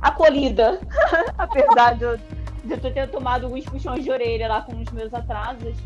[0.00, 0.80] acolhida,
[1.36, 2.18] apesar de eu,
[2.66, 5.76] de eu ter tomado alguns puxões de orelha lá com os meus atrasos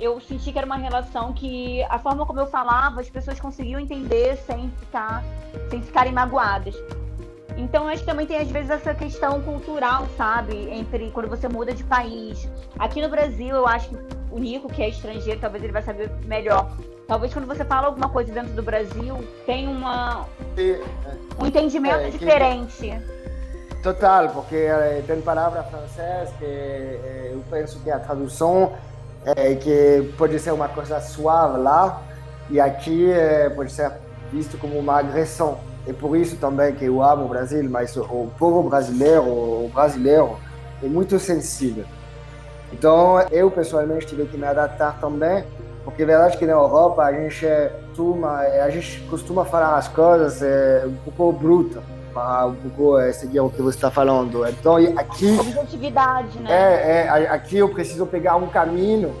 [0.00, 3.78] eu senti que era uma relação que a forma como eu falava, as pessoas conseguiam
[3.78, 5.22] entender sem ficar,
[5.68, 6.74] sem ficarem magoadas.
[7.56, 10.56] Então, acho que também tem às vezes essa questão cultural, sabe?
[10.70, 12.48] Entre quando você muda de país.
[12.78, 13.96] Aqui no Brasil, eu acho que
[14.30, 16.74] o Nico, que é estrangeiro, talvez ele vai saber melhor.
[17.06, 20.26] Talvez quando você fala alguma coisa dentro do Brasil, tem uma,
[21.38, 22.92] um entendimento é, diferente.
[23.82, 28.72] Total, porque eh, tem palavra francesa que eh, eu penso que a tradução
[29.24, 32.02] é, que pode ser uma coisa suave lá,
[32.48, 33.92] e aqui é, pode ser
[34.32, 35.58] visto como uma agressão.
[35.86, 40.36] É por isso também que eu amo o Brasil, mas o, povo brasileiro, o brasileiro,
[40.82, 41.84] é muito sensível.
[42.72, 45.44] Então, eu pessoalmente tive que me adaptar também,
[45.84, 47.46] porque é verdade que na Europa a gente
[47.88, 53.10] costuma, a gente costuma falar as coisas é, um pouco bruta para um pouco é,
[53.40, 54.46] o que você está falando.
[54.46, 55.38] Então, aqui.
[55.38, 56.50] Objetividade, né?
[56.50, 59.14] É, é, aqui eu preciso pegar um caminho,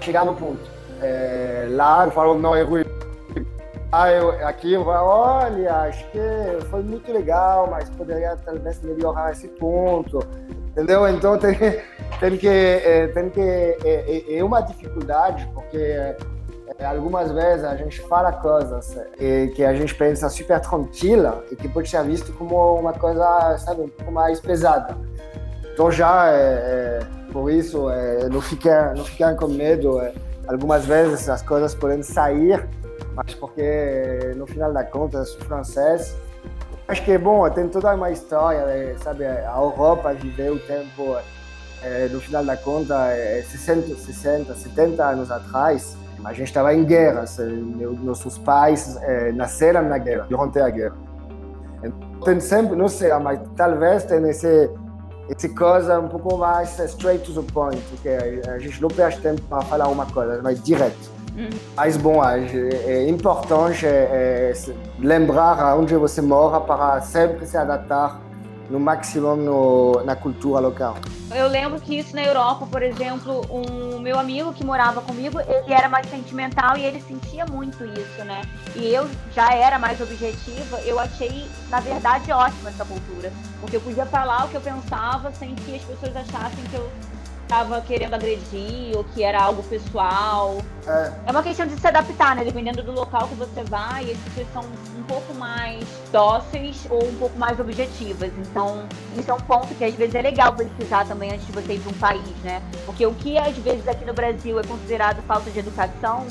[0.00, 0.70] chegar no ponto.
[1.02, 2.84] É, lá eu falo, não, é ruim.
[3.92, 9.32] Ah, eu, aqui eu falo, olha, acho que foi muito legal, mas poderia talvez melhorar
[9.32, 10.20] esse ponto.
[10.70, 11.08] Entendeu?
[11.08, 11.56] Então tem,
[12.20, 12.48] tem que.
[12.48, 16.16] É, tem que é, é, é uma dificuldade, porque é,
[16.84, 21.68] algumas vezes a gente fala coisas é, que a gente pensa super tranquila e que
[21.68, 24.96] pode ser visto como uma coisa, sabe, um pouco mais pesada.
[25.72, 27.00] Então já, é, é,
[27.32, 30.00] por isso, é, não fiquem não fiquem com medo.
[30.00, 30.12] É,
[30.46, 32.68] algumas vezes as coisas podem sair,
[33.14, 36.16] mas porque no final da conta, sou francês
[36.90, 39.24] Acho que, bom, tem toda uma história, sabe?
[39.24, 41.16] A Europa viveu o tempo,
[41.84, 46.84] é, no final da conta, é, 60, 60, 70 anos atrás, a gente estava em
[46.84, 47.24] guerra.
[48.02, 50.94] Nossos pais é, nasceram na guerra, durante a guerra.
[51.82, 54.70] Então, sempre, não sei, mas talvez tem esse,
[55.28, 58.10] esse coisa um pouco mais straight to the point, porque
[58.48, 61.20] a gente não perde tempo para falar uma coisa, mas direto.
[61.74, 62.44] Mas, bom, é,
[62.86, 64.52] é importante é, é
[64.98, 68.20] lembrar onde você mora para sempre se adaptar
[68.70, 70.96] no máximo no, na cultura local.
[71.34, 75.72] Eu lembro que isso na Europa, por exemplo, um meu amigo que morava comigo, ele
[75.72, 78.42] era mais sentimental e ele sentia muito isso, né?
[78.74, 83.32] E eu já era mais objetiva, eu achei, na verdade, ótima essa cultura.
[83.60, 86.90] Porque eu podia falar o que eu pensava sem que as pessoas achassem que eu
[87.50, 90.58] estava querendo agredir ou que era algo pessoal.
[90.86, 91.12] É.
[91.26, 92.44] é uma questão de se adaptar, né?
[92.44, 94.62] Dependendo do local que você vai, as pessoas são
[94.96, 98.30] um pouco mais dóceis ou um pouco mais objetivas.
[98.38, 98.86] Então,
[99.18, 101.80] isso é um ponto que às vezes é legal pesquisar também antes de você ir
[101.80, 102.62] para um país, né?
[102.86, 106.28] Porque o que às vezes aqui no Brasil é considerado falta de educação,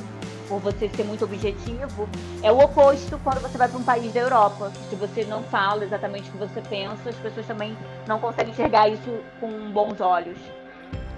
[0.48, 2.10] por você ser muito objetivo,
[2.42, 4.72] é o oposto quando você vai para um país da Europa.
[4.90, 8.88] Se você não fala exatamente o que você pensa, as pessoas também não conseguem enxergar
[8.88, 10.38] isso com bons olhos.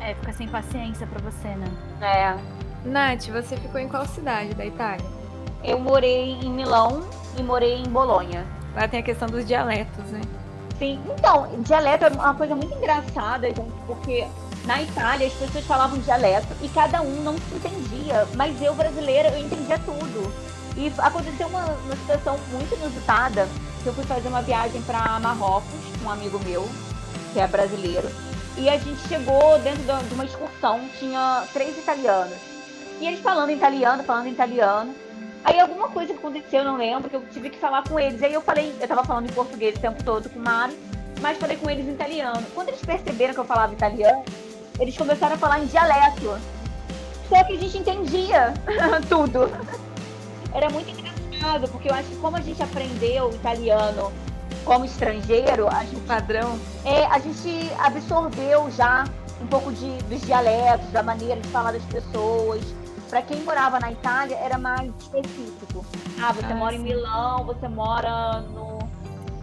[0.01, 1.67] É, fica sem paciência pra você, né?
[2.01, 2.87] É.
[2.87, 5.05] Nath, você ficou em qual cidade da Itália?
[5.63, 8.45] Eu morei em Milão e morei em Bolonha.
[8.75, 10.21] Lá tem a questão dos dialetos, né?
[10.79, 13.47] Sim, então, dialeto é uma coisa muito engraçada,
[13.85, 14.25] porque
[14.65, 19.29] na Itália as pessoas falavam dialeto e cada um não se entendia, mas eu, brasileira,
[19.29, 20.33] eu entendia tudo.
[20.75, 23.47] E aconteceu uma, uma situação muito inusitada,
[23.83, 26.67] que eu fui fazer uma viagem para Marrocos com um amigo meu,
[27.33, 28.09] que é brasileiro,
[28.57, 32.37] e a gente chegou dentro de uma excursão, tinha três italianos.
[32.99, 34.93] E eles falando italiano, falando italiano.
[35.43, 38.21] Aí alguma coisa aconteceu, eu não lembro, que eu tive que falar com eles.
[38.21, 40.77] Aí eu falei, eu tava falando em português o tempo todo com o Mário,
[41.19, 42.45] mas falei com eles em italiano.
[42.53, 44.23] Quando eles perceberam que eu falava italiano,
[44.79, 46.37] eles começaram a falar em dialeto.
[47.27, 48.53] Só que a gente entendia
[49.09, 49.49] tudo.
[50.53, 54.11] Era muito engraçado, porque eu acho que como a gente aprendeu italiano
[54.65, 59.05] como estrangeiro, a gente, padrão, é, a gente absorveu já
[59.41, 62.61] um pouco de, dos dialetos, da maneira de falar das pessoas.
[63.09, 65.83] Para quem morava na Itália, era mais específico.
[66.21, 66.79] Ah, você ah, mora sim.
[66.79, 68.79] em Milão, você mora no,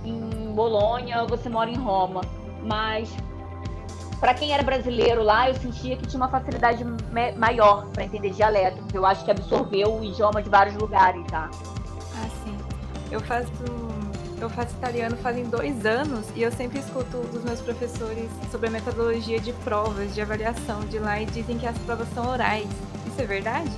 [0.05, 2.23] em Bolonha, você mora em Roma.
[2.63, 3.11] Mas
[4.21, 6.85] para quem era brasileiro lá, eu sentia que tinha uma facilidade
[7.37, 11.51] maior para entender dialeto, porque eu acho que absorveu o idioma de vários lugares, tá?
[12.17, 12.57] Ah, sim.
[13.11, 13.53] Eu faço
[14.41, 18.71] eu faço italiano fazem dois anos e eu sempre escuto dos meus professores sobre a
[18.71, 22.67] metodologia de provas, de avaliação de lá e dizem que as provas são orais.
[23.07, 23.71] Isso é verdade?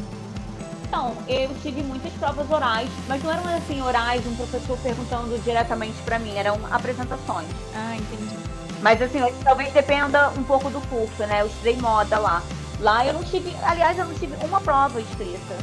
[0.87, 5.97] Então, eu tive muitas provas orais, mas não eram assim orais, um professor perguntando diretamente
[6.03, 7.47] para mim, eram apresentações.
[7.75, 8.37] Ah, entendi.
[8.83, 11.43] Mas assim, talvez dependa um pouco do curso, né?
[11.43, 12.43] Eu estudei moda lá.
[12.81, 15.55] Lá eu não tive, aliás, eu não tive uma prova escrita,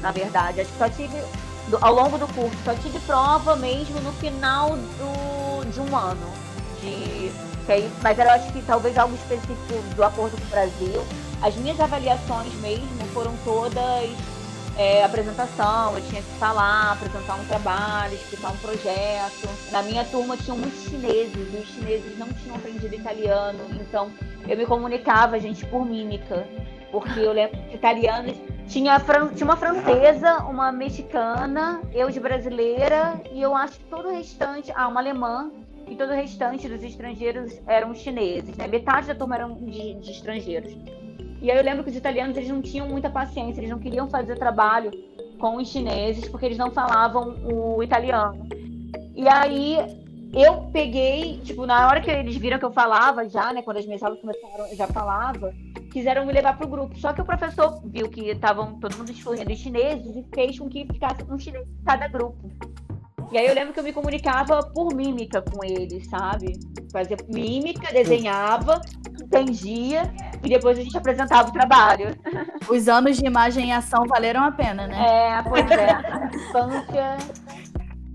[0.00, 0.62] na verdade.
[0.62, 1.22] Acho que só tive
[1.68, 2.56] do, ao longo do curso.
[2.64, 6.32] Só tive prova mesmo no final do, de um ano.
[6.80, 7.30] De,
[8.02, 11.04] mas eu acho que talvez algo específico do acordo com o Brasil.
[11.42, 14.10] As minhas avaliações mesmo foram todas
[14.76, 19.48] é, apresentação, eu tinha que falar, apresentar um trabalho, explicar um projeto.
[19.70, 24.10] Na minha turma tinham muitos chineses, e os chineses não tinham aprendido italiano, então
[24.48, 26.46] eu me comunicava, gente, por mímica.
[26.90, 28.36] Porque eu lembro que italianos
[28.68, 28.98] tinha,
[29.34, 34.72] tinha uma francesa, uma mexicana, eu de brasileira, e eu acho que todo o restante,
[34.74, 35.50] ah, uma alemã,
[35.86, 38.66] e todo o restante dos estrangeiros eram chineses, né?
[38.66, 40.72] Metade da turma eram de, de estrangeiros.
[41.42, 44.08] E aí eu lembro que os italianos eles não tinham muita paciência, eles não queriam
[44.08, 44.90] fazer trabalho
[45.38, 48.48] com os chineses porque eles não falavam o italiano.
[49.14, 50.03] E aí
[50.34, 53.86] eu peguei, tipo, na hora que eles viram que eu falava já, né, quando as
[53.86, 55.52] minhas aulas começaram, eu já falava,
[55.92, 56.98] quiseram me levar para o grupo.
[56.98, 60.68] Só que o professor viu que estavam todo mundo discorrendo em chineses e fez com
[60.68, 62.50] que ficasse um chinês em cada grupo.
[63.32, 66.52] E aí eu lembro que eu me comunicava por mímica com eles, sabe?
[66.92, 68.80] Fazia mímica, desenhava,
[69.20, 70.02] entendia
[70.42, 72.16] e depois a gente apresentava o trabalho.
[72.68, 75.38] Os anos de imagem e ação valeram a pena, né?
[75.38, 75.90] É, pois é.
[75.90, 77.16] A infância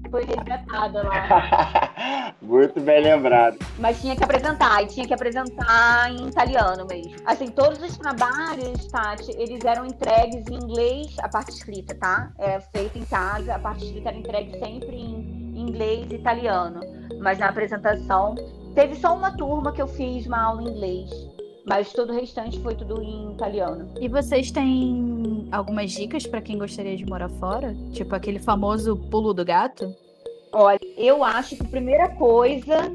[0.10, 2.34] foi resgatada lá.
[2.42, 3.58] Muito bem lembrado.
[3.78, 7.16] Mas tinha que apresentar, e tinha que apresentar em italiano mesmo.
[7.26, 12.32] Assim, todos os trabalhos, Tati, eles eram entregues em inglês, a parte escrita, tá?
[12.38, 16.80] Era feita em casa, a parte escrita era entregue sempre em inglês e italiano.
[17.22, 18.36] Mas na apresentação,
[18.76, 21.10] teve só uma turma que eu fiz uma aula em inglês.
[21.70, 23.88] Mas todo o restante foi tudo em italiano.
[24.02, 27.76] E vocês têm algumas dicas para quem gostaria de morar fora?
[27.92, 29.96] Tipo aquele famoso pulo do gato?
[30.52, 32.92] Olha, eu acho que a primeira coisa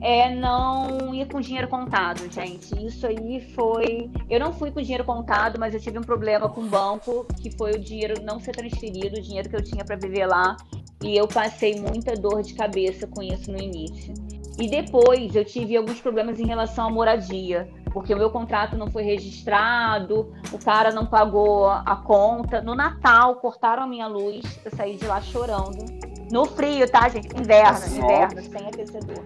[0.00, 2.74] é não ir com dinheiro contado, gente.
[2.82, 4.10] Isso aí foi.
[4.30, 7.50] Eu não fui com dinheiro contado, mas eu tive um problema com o banco, que
[7.50, 10.56] foi o dinheiro não ser transferido, o dinheiro que eu tinha para viver lá.
[11.02, 14.14] E eu passei muita dor de cabeça com isso no início.
[14.58, 18.90] E depois eu tive alguns problemas em relação à moradia, porque o meu contrato não
[18.90, 22.60] foi registrado, o cara não pagou a conta.
[22.60, 25.84] No Natal, cortaram a minha luz, eu saí de lá chorando.
[26.30, 27.28] No frio, tá, gente?
[27.38, 27.96] Inverno, Nossa.
[27.96, 29.24] inverno, sem aquecedor.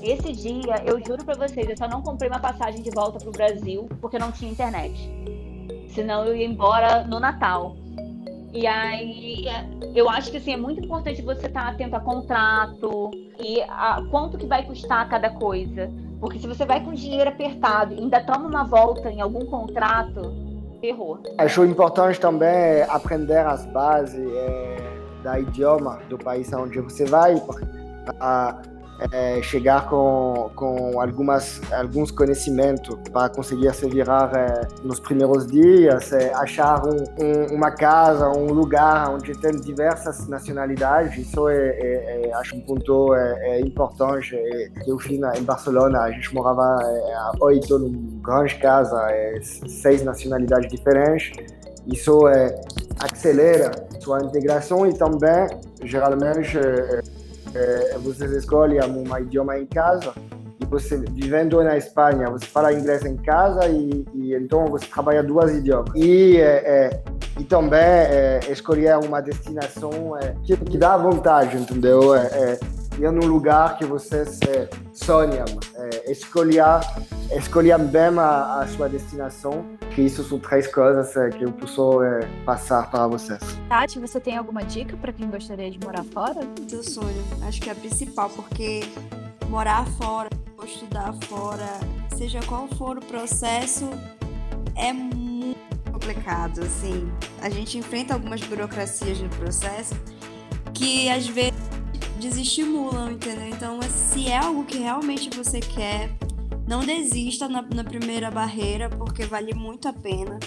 [0.00, 3.32] Esse dia, eu juro para vocês, eu só não comprei uma passagem de volta pro
[3.32, 5.10] Brasil porque não tinha internet.
[5.88, 7.74] Senão eu ia embora no Natal.
[8.52, 9.44] E aí,
[9.94, 14.02] eu acho que assim, é muito importante você estar tá atento a contrato e a
[14.10, 15.90] quanto que vai custar cada coisa.
[16.20, 20.34] Porque se você vai com dinheiro apertado e ainda toma uma volta em algum contrato,
[20.80, 21.20] ferrou.
[21.38, 24.76] Acho importante também aprender as bases é,
[25.22, 27.40] da idioma do país onde você vai.
[28.18, 28.60] A,
[29.12, 36.12] é, chegar com, com algumas, alguns conhecimentos para conseguir se virar é, nos primeiros dias,
[36.12, 41.16] é, achar um, um, uma casa, um lugar onde tem diversas nacionalidades.
[41.16, 44.36] Isso é, é, é acho um ponto é, importante
[44.86, 46.00] eu fiz em Barcelona.
[46.00, 49.06] A gente morava há oito numa grande casa,
[49.40, 51.32] seis nacionalidades diferentes.
[51.86, 52.22] Isso
[53.00, 53.70] acelera
[54.00, 55.48] sua integração e também,
[55.82, 56.58] geralmente,
[57.58, 60.12] é, você escolhe um idioma em casa
[60.60, 65.22] e você vivendo na Espanha você fala inglês em casa e, e então você trabalha
[65.22, 65.92] duas idiomas.
[65.94, 67.02] E é,
[67.38, 67.80] e também
[68.50, 69.90] escolher uma destinação
[70.44, 72.14] que, que, dá vontade entendeu?
[72.14, 72.58] É,
[72.98, 74.40] ir num lugar que vocês
[74.92, 75.44] sonham
[75.76, 76.80] é, escolher
[77.32, 79.64] escolher bem a, a, sua destinação
[79.94, 82.00] que isso são três coisas que eu posso
[82.44, 86.82] passar para vocês Tati você tem alguma dica para quem gostaria de morar fora seu
[86.82, 88.80] sonho acho que é a principal porque
[89.48, 91.68] morar fora ou estudar fora,
[92.16, 93.88] seja qual for o processo,
[94.74, 95.58] é muito
[95.90, 97.10] complicado, assim.
[97.40, 99.94] A gente enfrenta algumas burocracias no processo
[100.74, 101.54] que às vezes
[102.20, 103.48] desestimulam, entendeu?
[103.48, 106.10] Então, se é algo que realmente você quer,
[106.68, 110.38] não desista na, na, primeira barreira, porque vale muito a pena.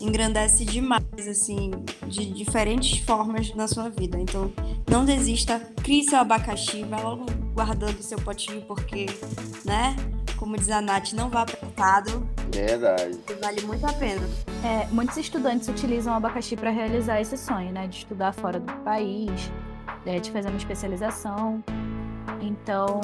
[0.00, 1.72] Engrandece demais, assim,
[2.06, 4.16] de diferentes formas na sua vida.
[4.18, 4.52] Então,
[4.88, 9.06] não desista, crie seu abacaxi, vai logo guardando seu potinho, porque,
[9.64, 9.96] né?
[10.36, 12.28] Como diz a Nath, não vá apertado.
[12.52, 13.18] Verdade.
[13.42, 14.22] Vale muito a pena.
[14.64, 17.88] É, muitos estudantes utilizam o abacaxi para realizar esse sonho, né?
[17.88, 19.50] De estudar fora do país,
[20.06, 21.64] é, de fazer uma especialização.
[22.40, 23.00] Então,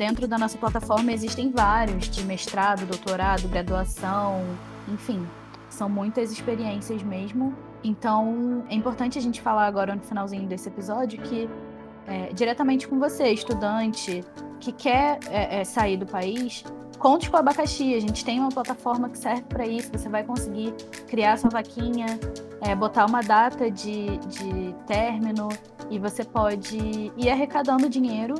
[0.00, 4.42] dentro da nossa plataforma existem vários de mestrado, doutorado, graduação,
[4.88, 5.22] enfim,
[5.68, 7.54] são muitas experiências mesmo.
[7.84, 11.46] Então, é importante a gente falar agora no finalzinho desse episódio que
[12.06, 14.24] é, diretamente com você, estudante
[14.58, 16.64] que quer é, é, sair do país,
[16.98, 17.94] conte com o abacaxi.
[17.94, 19.90] A gente tem uma plataforma que serve para isso.
[19.92, 20.72] Você vai conseguir
[21.08, 22.06] criar sua vaquinha,
[22.62, 25.50] é, botar uma data de, de término
[25.90, 28.34] e você pode ir arrecadando dinheiro,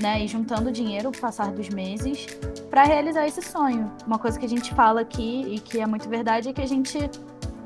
[0.00, 2.26] né, e juntando dinheiro o passar dos meses
[2.70, 3.90] para realizar esse sonho.
[4.06, 6.66] Uma coisa que a gente fala aqui e que é muito verdade é que a
[6.66, 6.98] gente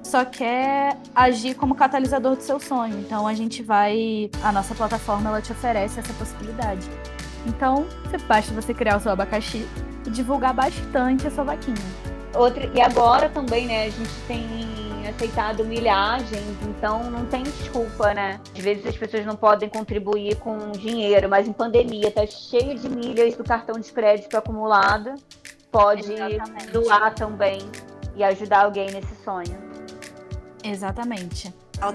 [0.02, 2.98] só quer agir como catalisador do seu sonho.
[3.00, 6.88] Então a gente vai, a nossa plataforma ela te oferece essa possibilidade.
[7.46, 7.86] Então,
[8.28, 9.66] basta você criar o seu abacaxi
[10.06, 11.76] e divulgar bastante a sua vaquinha.
[12.34, 14.69] Outra, e agora também, né, a gente tem
[15.10, 18.40] aceitado milhagens, então não tem desculpa, né?
[18.56, 22.88] Às vezes as pessoas não podem contribuir com dinheiro, mas em pandemia tá cheio de
[22.88, 25.14] milhas do cartão de crédito acumulado,
[25.70, 26.70] pode Exatamente.
[26.70, 27.60] doar também
[28.16, 29.70] e ajudar alguém nesse sonho.
[30.62, 31.52] Exatamente.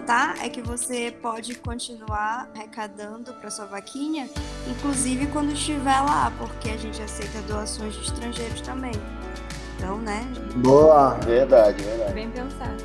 [0.07, 0.33] Tá?
[0.41, 4.27] É que você pode continuar arrecadando para sua vaquinha,
[4.67, 8.93] inclusive quando estiver lá, porque a gente aceita doações de estrangeiros também.
[9.77, 10.25] Então, né?
[10.55, 11.17] Boa!
[11.25, 12.13] Verdade, verdade.
[12.13, 12.75] Bem pensado.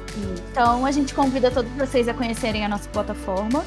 [0.51, 3.64] Então, a gente convida todos vocês a conhecerem a nossa plataforma.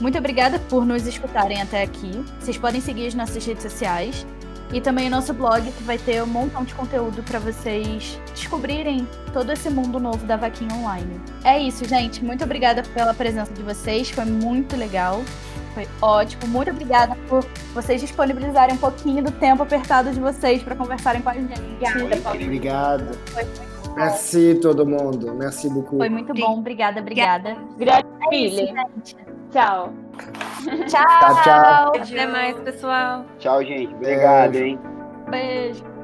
[0.00, 2.24] Muito obrigada por nos escutarem até aqui.
[2.38, 4.26] Vocês podem seguir as nossas redes sociais
[4.72, 9.06] e também o nosso blog, que vai ter um montão de conteúdo para vocês descobrirem
[9.32, 11.20] todo esse mundo novo da vaquinha online.
[11.44, 12.22] É isso, gente.
[12.24, 14.10] Muito obrigada pela presença de vocês.
[14.10, 15.22] Foi muito legal.
[15.76, 16.46] Foi ótimo.
[16.46, 21.28] Muito obrigada por vocês disponibilizarem um pouquinho do tempo apertado de vocês para conversarem com
[21.28, 21.52] a gente.
[21.52, 22.30] Obrigada.
[22.30, 23.18] Obrigado.
[23.26, 23.94] Foi muito bom.
[23.94, 25.34] Merci todo mundo.
[25.34, 25.98] Merci beaucoup.
[25.98, 26.60] Foi muito bom.
[26.60, 27.58] Obrigada, obrigada.
[27.74, 28.72] Obrigada, filha.
[29.04, 29.22] Tchau.
[29.50, 29.92] Tchau.
[30.88, 31.92] Tchau, tchau.
[31.94, 33.26] Até mais, pessoal.
[33.38, 33.94] Tchau, gente.
[33.94, 34.78] Obrigado, hein?
[35.28, 35.95] Beijo.